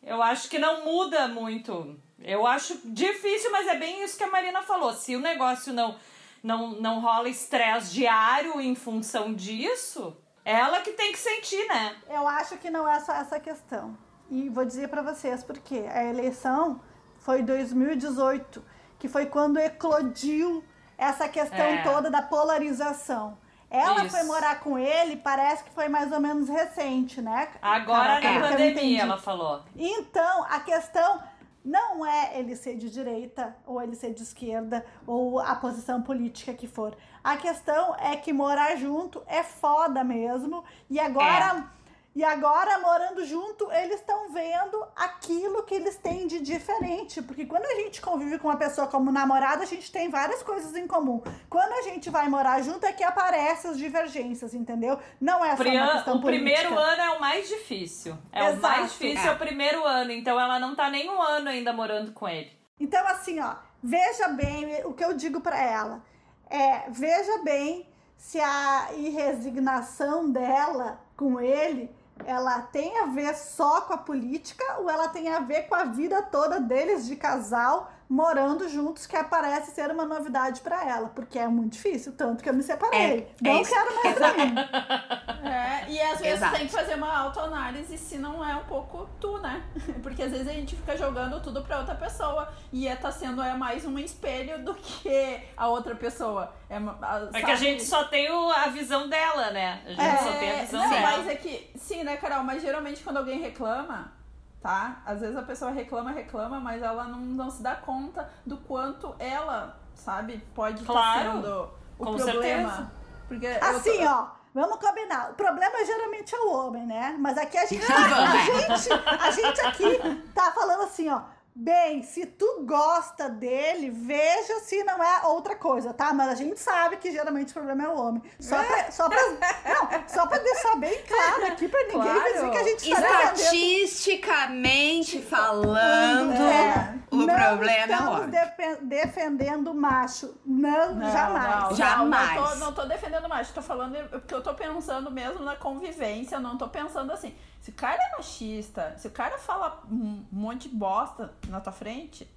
[0.02, 1.98] eu acho que não muda muito.
[2.22, 4.92] Eu acho difícil, mas é bem isso que a Marina falou.
[4.92, 5.96] Se o negócio não,
[6.42, 11.96] não, não rola estresse diário em função disso, ela que tem que sentir, né?
[12.08, 13.96] eu acho que não é só essa questão.
[14.30, 15.86] E vou dizer para vocês por quê.
[15.92, 16.80] A eleição
[17.18, 18.62] foi em 2018,
[18.98, 20.64] que foi quando eclodiu
[20.96, 21.82] essa questão É.
[21.82, 23.36] toda da polarização.
[23.70, 24.16] Ela Isso.
[24.16, 27.48] foi morar com ele, parece que foi mais ou menos recente, né?
[27.62, 29.62] Agora Carol, na pandemia, ela falou.
[29.76, 31.22] Então, a questão
[31.64, 36.54] não é ele ser de direita ou ele ser de esquerda ou a posição política
[36.54, 36.96] que for.
[37.22, 40.64] A questão é que morar junto é foda mesmo.
[40.88, 41.70] E agora
[42.12, 47.22] E agora, morando junto, eles estão vendo aquilo que eles têm de diferente.
[47.22, 50.74] Porque quando a gente convive com uma pessoa como namorada, a gente tem várias coisas
[50.74, 51.22] em comum.
[51.48, 54.98] Quando a gente vai morar junto, é que aparecem as divergências, entendeu?
[55.20, 56.50] Não é só Prian- uma questão o política.
[56.52, 58.18] primeiro ano é o mais difícil.
[58.32, 58.60] É o Exato.
[58.60, 59.28] mais difícil, é.
[59.28, 59.32] É.
[59.32, 60.10] o primeiro ano.
[60.10, 62.50] Então ela não tá nem um ano ainda morando com ele.
[62.80, 66.02] Então, assim, ó, veja bem o que eu digo pra ela.
[66.50, 71.90] É, veja bem se a resignação dela com ele,
[72.26, 75.84] ela tem a ver só com a política ou ela tem a ver com a
[75.84, 81.38] vida toda deles de casal morando juntos, que parece ser uma novidade pra ela, porque
[81.38, 83.00] é muito difícil, tanto que eu me separei.
[83.00, 83.70] É, é Não isso.
[83.72, 84.54] quero mais pra mim.
[85.42, 86.54] É, e às vezes Exato.
[86.56, 89.62] tem que fazer uma autoanálise se não é um pouco tu, né?
[90.02, 93.40] Porque às vezes a gente fica jogando tudo pra outra pessoa e é, tá sendo
[93.42, 96.52] é mais um espelho do que a outra pessoa.
[96.68, 99.80] É, a- É que a gente só tem o- a visão dela, né?
[99.86, 101.02] A gente É, só tem a visão não, dela.
[101.16, 102.44] mas é que, sim, né, Carol?
[102.44, 104.12] Mas geralmente quando alguém reclama,
[104.60, 105.02] tá?
[105.06, 109.14] Às vezes a pessoa reclama, reclama, mas ela não, não se dá conta do quanto
[109.18, 112.68] ela, sabe, pode estar Claro, sendo o com problema.
[112.70, 112.92] certeza.
[113.28, 115.30] Porque eu tô- Assim, ó, vamos combinar.
[115.30, 117.16] O problema geralmente é o homem, né?
[117.18, 118.76] Mas aqui a gente, a é.
[118.76, 121.20] gente, a gente aqui tá falando assim, ó.
[121.54, 126.12] Bem, se tu gosta dele, veja se não é outra coisa, tá?
[126.14, 128.22] Mas a gente sabe que geralmente o problema é o homem.
[128.38, 132.32] Só pra, só pra, não, só pra deixar bem claro aqui pra ninguém Claro.
[132.32, 133.32] dizer que a gente tá.
[133.34, 138.30] Estatisticamente falando, É, o não problema é o estamos homem.
[138.30, 140.34] defe- defendendo o macho.
[140.44, 141.64] Não, Não, jamais.
[141.70, 142.34] Não, Jamais.
[142.36, 145.56] Não, não, tô, não tô defendendo macho, tô falando porque eu tô pensando mesmo na
[145.56, 147.34] convivência, eu não tô pensando assim.
[147.60, 151.72] Se o cara é machista, se o cara fala um monte de bosta na tua
[151.72, 152.28] frente,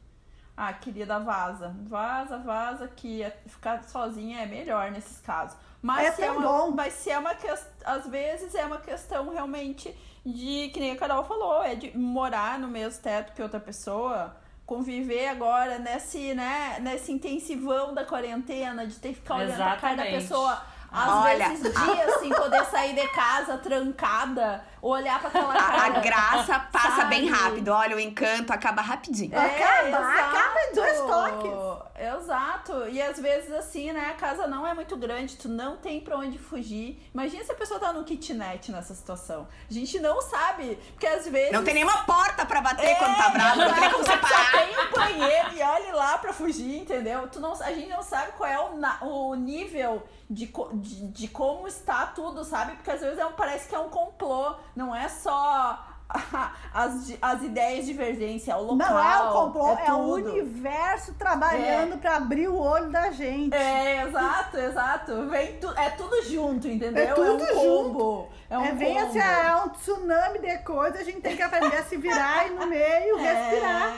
[0.55, 1.73] ah, querida, vaza.
[1.87, 5.57] Vaza, vaza, que é- ficar sozinha é melhor nesses casos.
[5.81, 6.71] Mas É se é tão uma, bom.
[6.71, 7.71] Mas se é uma questão.
[7.85, 9.93] Às vezes é uma questão realmente
[10.25, 14.35] de, que nem a Carol falou, é de morar no mesmo teto que outra pessoa.
[14.65, 19.95] Conviver agora nesse, né, nesse intensivão da quarentena, de ter que ficar olhando a cara
[19.95, 20.61] da pessoa.
[20.91, 25.71] Às Olha, vezes dias sem poder sair de casa trancada, olhar pra aquela A, a
[25.91, 25.99] cara.
[26.01, 27.09] graça passa sabe?
[27.09, 27.69] bem rápido.
[27.69, 29.31] Olha, o encanto acaba rapidinho.
[29.37, 31.93] Acaba, acaba em dois toques.
[32.17, 32.87] Exato.
[32.89, 36.17] E às vezes assim, né, a casa não é muito grande, tu não tem pra
[36.17, 37.01] onde fugir.
[37.13, 39.47] Imagina se a pessoa tá no kitnet nessa situação.
[39.69, 43.15] A gente não sabe, porque às vezes Não tem nenhuma porta pra bater É, quando
[43.15, 44.51] tá bravo, não tem como Só separar.
[44.51, 47.27] tem um banheiro e olhe lá pra fugir, entendeu?
[47.27, 51.27] Tu não, a gente não sabe qual é o, na- o nível de, de, de
[51.27, 52.73] como está tudo, sabe?
[52.73, 55.79] Porque às vezes é um, parece que é um complô, não é só
[56.73, 58.77] as, as ideias de divergência, é o local.
[58.89, 60.29] Não é o complô, é, o tudo.
[60.31, 63.55] universo trabalhando pra abrir o olho da gente.
[63.55, 65.27] É, exato, exato.
[65.29, 67.03] Vem tu, é tudo junto, entendeu?
[67.03, 68.29] É tudo um combo.
[68.49, 69.07] É um É, vem combo.
[69.07, 72.51] assim, é um tsunami de coisa, a gente tem que aprender a se virar e
[72.51, 73.91] no meio respirar.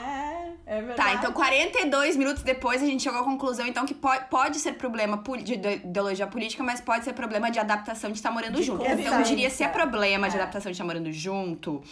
[0.66, 0.96] É, é verdade.
[0.96, 4.72] Tá, então 42 minutos depois a gente chegou à conclusão então que pode, pode ser
[4.72, 8.62] problema de ide- ideologia política, mas pode ser problema de adaptação de estar morando De
[8.64, 8.84] junto.
[8.84, 10.40] Então eu diria se é problema de É.
[10.40, 11.82] adaptação de estar morando junto,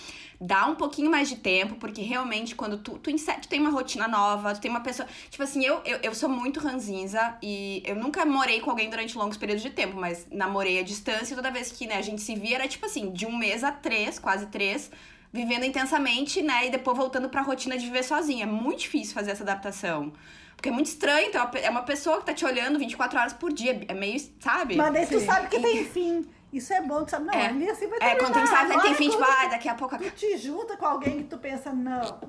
[0.41, 4.09] dá um pouquinho mais de tempo, porque realmente quando tu, tu, tu tem uma rotina
[4.09, 5.09] nova, tu tem uma pessoa.
[5.31, 9.17] Tipo assim, eu, eu, eu sou muito ranzinza e eu nunca morei com alguém durante
[9.17, 12.21] longos períodos de tempo, mas namorei à distância e toda vez que né, a gente
[12.21, 14.91] se via era tipo assim, de um mês a três, quase três
[15.35, 16.67] vivendo intensamente, né?
[16.67, 18.45] E depois voltando pra rotina de viver sozinha.
[18.45, 20.13] É muito difícil fazer essa adaptação.
[20.57, 23.53] Porque é muito estranho, então é uma pessoa que tá te olhando 24 horas por
[23.53, 23.85] dia.
[23.89, 24.77] É meio, sabe?
[24.77, 25.27] Mas daí tu Sim.
[25.27, 26.25] sabe que tem fim.
[26.53, 27.27] Isso é bom, tu sabe?
[27.27, 27.47] Não, É.
[27.49, 28.31] ali assim vai É, terminar.
[28.31, 29.99] quando tu sabe que tem fim, tipo, ah, daqui a pouco.
[29.99, 32.21] Tu te junta com alguém que tu pensa, não.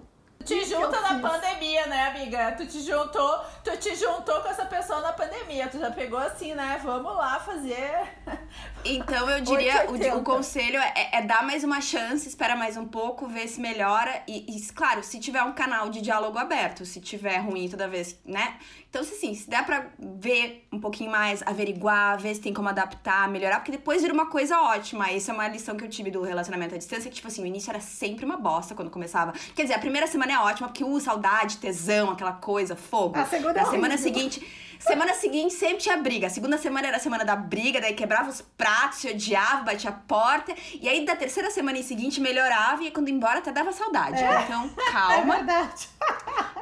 [0.45, 1.21] Te que junta na fiz?
[1.21, 2.51] pandemia, né, amiga?
[2.51, 5.67] Tu te juntou, tu te juntou com essa pessoa na pandemia.
[5.67, 6.79] Tu já pegou assim, né?
[6.83, 8.07] Vamos lá fazer.
[8.87, 10.15] Então eu diria, o, 880.
[10.15, 14.21] o conselho é, é dar mais uma chance, espera mais um pouco, ver se melhora.
[14.27, 18.19] E, e, claro, se tiver um canal de diálogo aberto, se tiver ruim toda vez,
[18.23, 18.57] né?
[18.95, 22.69] Então, se sim, se der pra ver um pouquinho mais, averiguar, ver se tem como
[22.69, 25.11] adaptar, melhorar, porque depois vira uma coisa ótima.
[25.11, 27.45] Isso é uma lição que eu tive do relacionamento à distância, que, tipo assim, o
[27.45, 29.33] início era sempre uma bosta quando começava.
[29.53, 33.19] Quer dizer, a primeira semana é ótima, porque, uh, saudade, tesão, aquela coisa, fogo.
[33.19, 34.47] A segunda Na é semana seguinte.
[34.79, 36.27] Semana seguinte sempre tinha briga.
[36.27, 39.89] A segunda semana era a semana da briga, daí quebrava os pratos, se odiava, batia
[39.89, 40.55] a porta.
[40.79, 44.21] E aí da terceira semana em seguinte melhorava e quando ia embora até dava saudade.
[44.45, 45.89] Então, É calma, verdade.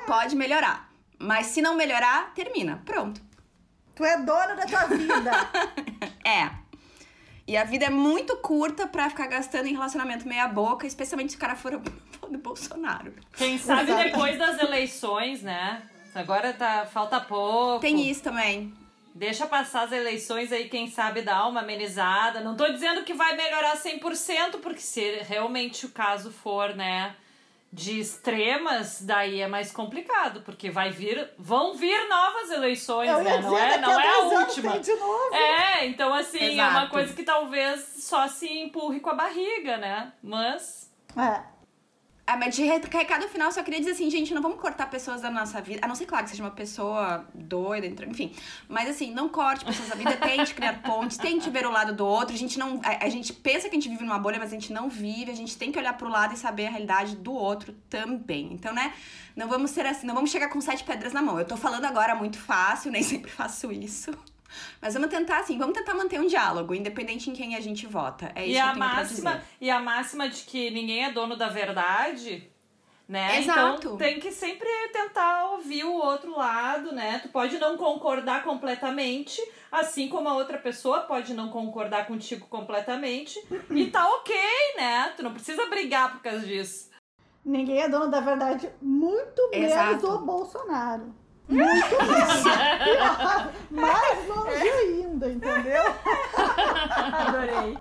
[0.08, 0.93] pode melhorar.
[1.24, 2.82] Mas se não melhorar, termina.
[2.84, 3.22] Pronto.
[3.96, 5.32] Tu é dono da tua vida.
[6.26, 6.50] É.
[7.46, 11.38] E a vida é muito curta pra ficar gastando em relacionamento meia boca, especialmente se
[11.38, 11.78] o cara for
[12.30, 13.14] do Bolsonaro.
[13.36, 14.04] Quem sabe Exato.
[14.06, 15.84] depois das eleições, né?
[16.16, 17.82] Agora tá, falta pouco.
[17.82, 18.74] Tem isso também.
[19.14, 22.40] Deixa passar as eleições aí, quem sabe dar uma amenizada.
[22.40, 27.14] Não tô dizendo que vai melhorar 100%, porque se realmente o caso for, né,
[27.74, 33.24] de extremas, daí é mais complicado, porque vai vir, vão vir novas eleições, Eu ia
[33.24, 33.42] né?
[33.42, 34.72] Não é, daqui não a é a última.
[34.74, 35.34] tem de novo.
[35.34, 36.92] É, então assim, é uma Exato.
[36.92, 40.14] coisa que talvez só se empurre com a barriga, né?
[40.22, 41.53] Mas É.
[42.26, 45.30] Ah, mas de recado final, só queria dizer assim, gente, não vamos cortar pessoas da
[45.30, 45.82] nossa vida.
[45.84, 48.32] A não ser, claro, que seja uma pessoa doida, enfim.
[48.70, 52.06] Mas assim, não corte pessoas da vida, tente criar pontes, tente ver o lado do
[52.06, 52.34] outro.
[52.34, 52.80] A gente não.
[52.82, 55.32] A, a gente pensa que a gente vive numa bolha, mas a gente não vive.
[55.32, 58.54] A gente tem que olhar pro lado e saber a realidade do outro também.
[58.54, 58.94] Então, né?
[59.36, 61.38] Não vamos ser assim, não vamos chegar com sete pedras na mão.
[61.38, 64.12] Eu tô falando agora muito fácil, nem sempre faço isso.
[64.82, 68.32] Mas vamos tentar, assim, vamos tentar manter um diálogo, independente em quem a gente vota.
[68.36, 69.46] É isso e que eu a máxima dizer.
[69.62, 72.50] e a máxima de que ninguém é dono da verdade
[73.06, 73.78] né Exato.
[73.80, 79.42] então tem que sempre tentar ouvir o outro lado né tu pode não concordar completamente
[79.70, 83.38] assim como a outra pessoa pode não concordar contigo completamente
[83.72, 84.34] e tá ok
[84.78, 86.94] né tu não precisa brigar por causa disso
[87.46, 91.14] Ninguém é dono da verdade, muito menos o Bolsonaro.
[91.48, 91.96] Muito.
[93.72, 95.84] Mais longe ainda, entendeu?
[96.36, 97.78] Adorei.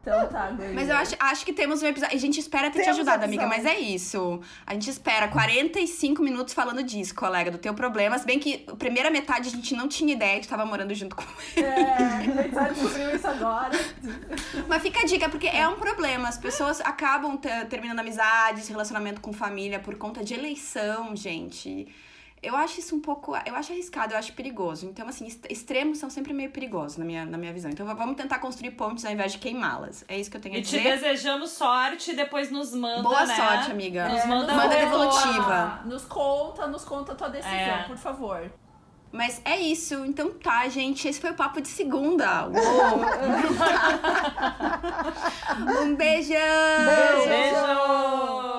[0.00, 0.72] Então tá, guria.
[0.72, 2.16] Mas eu acho, acho que temos um episódio.
[2.16, 4.40] A gente espera ter te Temos ajudado, amiga, mas é isso.
[4.66, 8.18] A gente espera 45 minutos falando disso, colega, do teu problema.
[8.18, 11.14] Se bem que a primeira metade a gente não tinha ideia que tava morando junto
[11.14, 11.22] com
[11.56, 11.64] ele.
[11.66, 13.78] É, a gente descobriu isso agora.
[14.66, 16.28] Mas fica a dica, porque é um problema.
[16.28, 21.86] As pessoas acabam te- terminando amizades, relacionamento com família por conta de eleição, gente.
[22.42, 23.36] Eu acho isso um pouco.
[23.46, 24.84] Eu acho arriscado, eu acho perigoso.
[24.86, 27.70] Então, assim, extremos são sempre meio perigosos na minha, na minha visão.
[27.70, 30.04] Então, vamos tentar construir pontes ao invés de queimá-las.
[30.08, 30.98] É isso que eu tenho a e te dizer.
[30.98, 33.36] desejamos sorte e depois nos manda Boa né?
[33.36, 34.08] sorte, amiga.
[34.08, 35.82] nos É, manda, manda devolutiva.
[35.84, 37.84] Nos conta, nos conta a tua decisão, É.
[37.86, 38.50] por favor.
[39.12, 40.04] Mas é isso.
[40.06, 41.06] Então tá, gente.
[41.06, 42.48] Esse foi o papo de segunda.
[42.48, 42.54] Uou.
[45.84, 46.38] um beijão!
[46.86, 47.28] Beijo.
[47.28, 48.51] beijo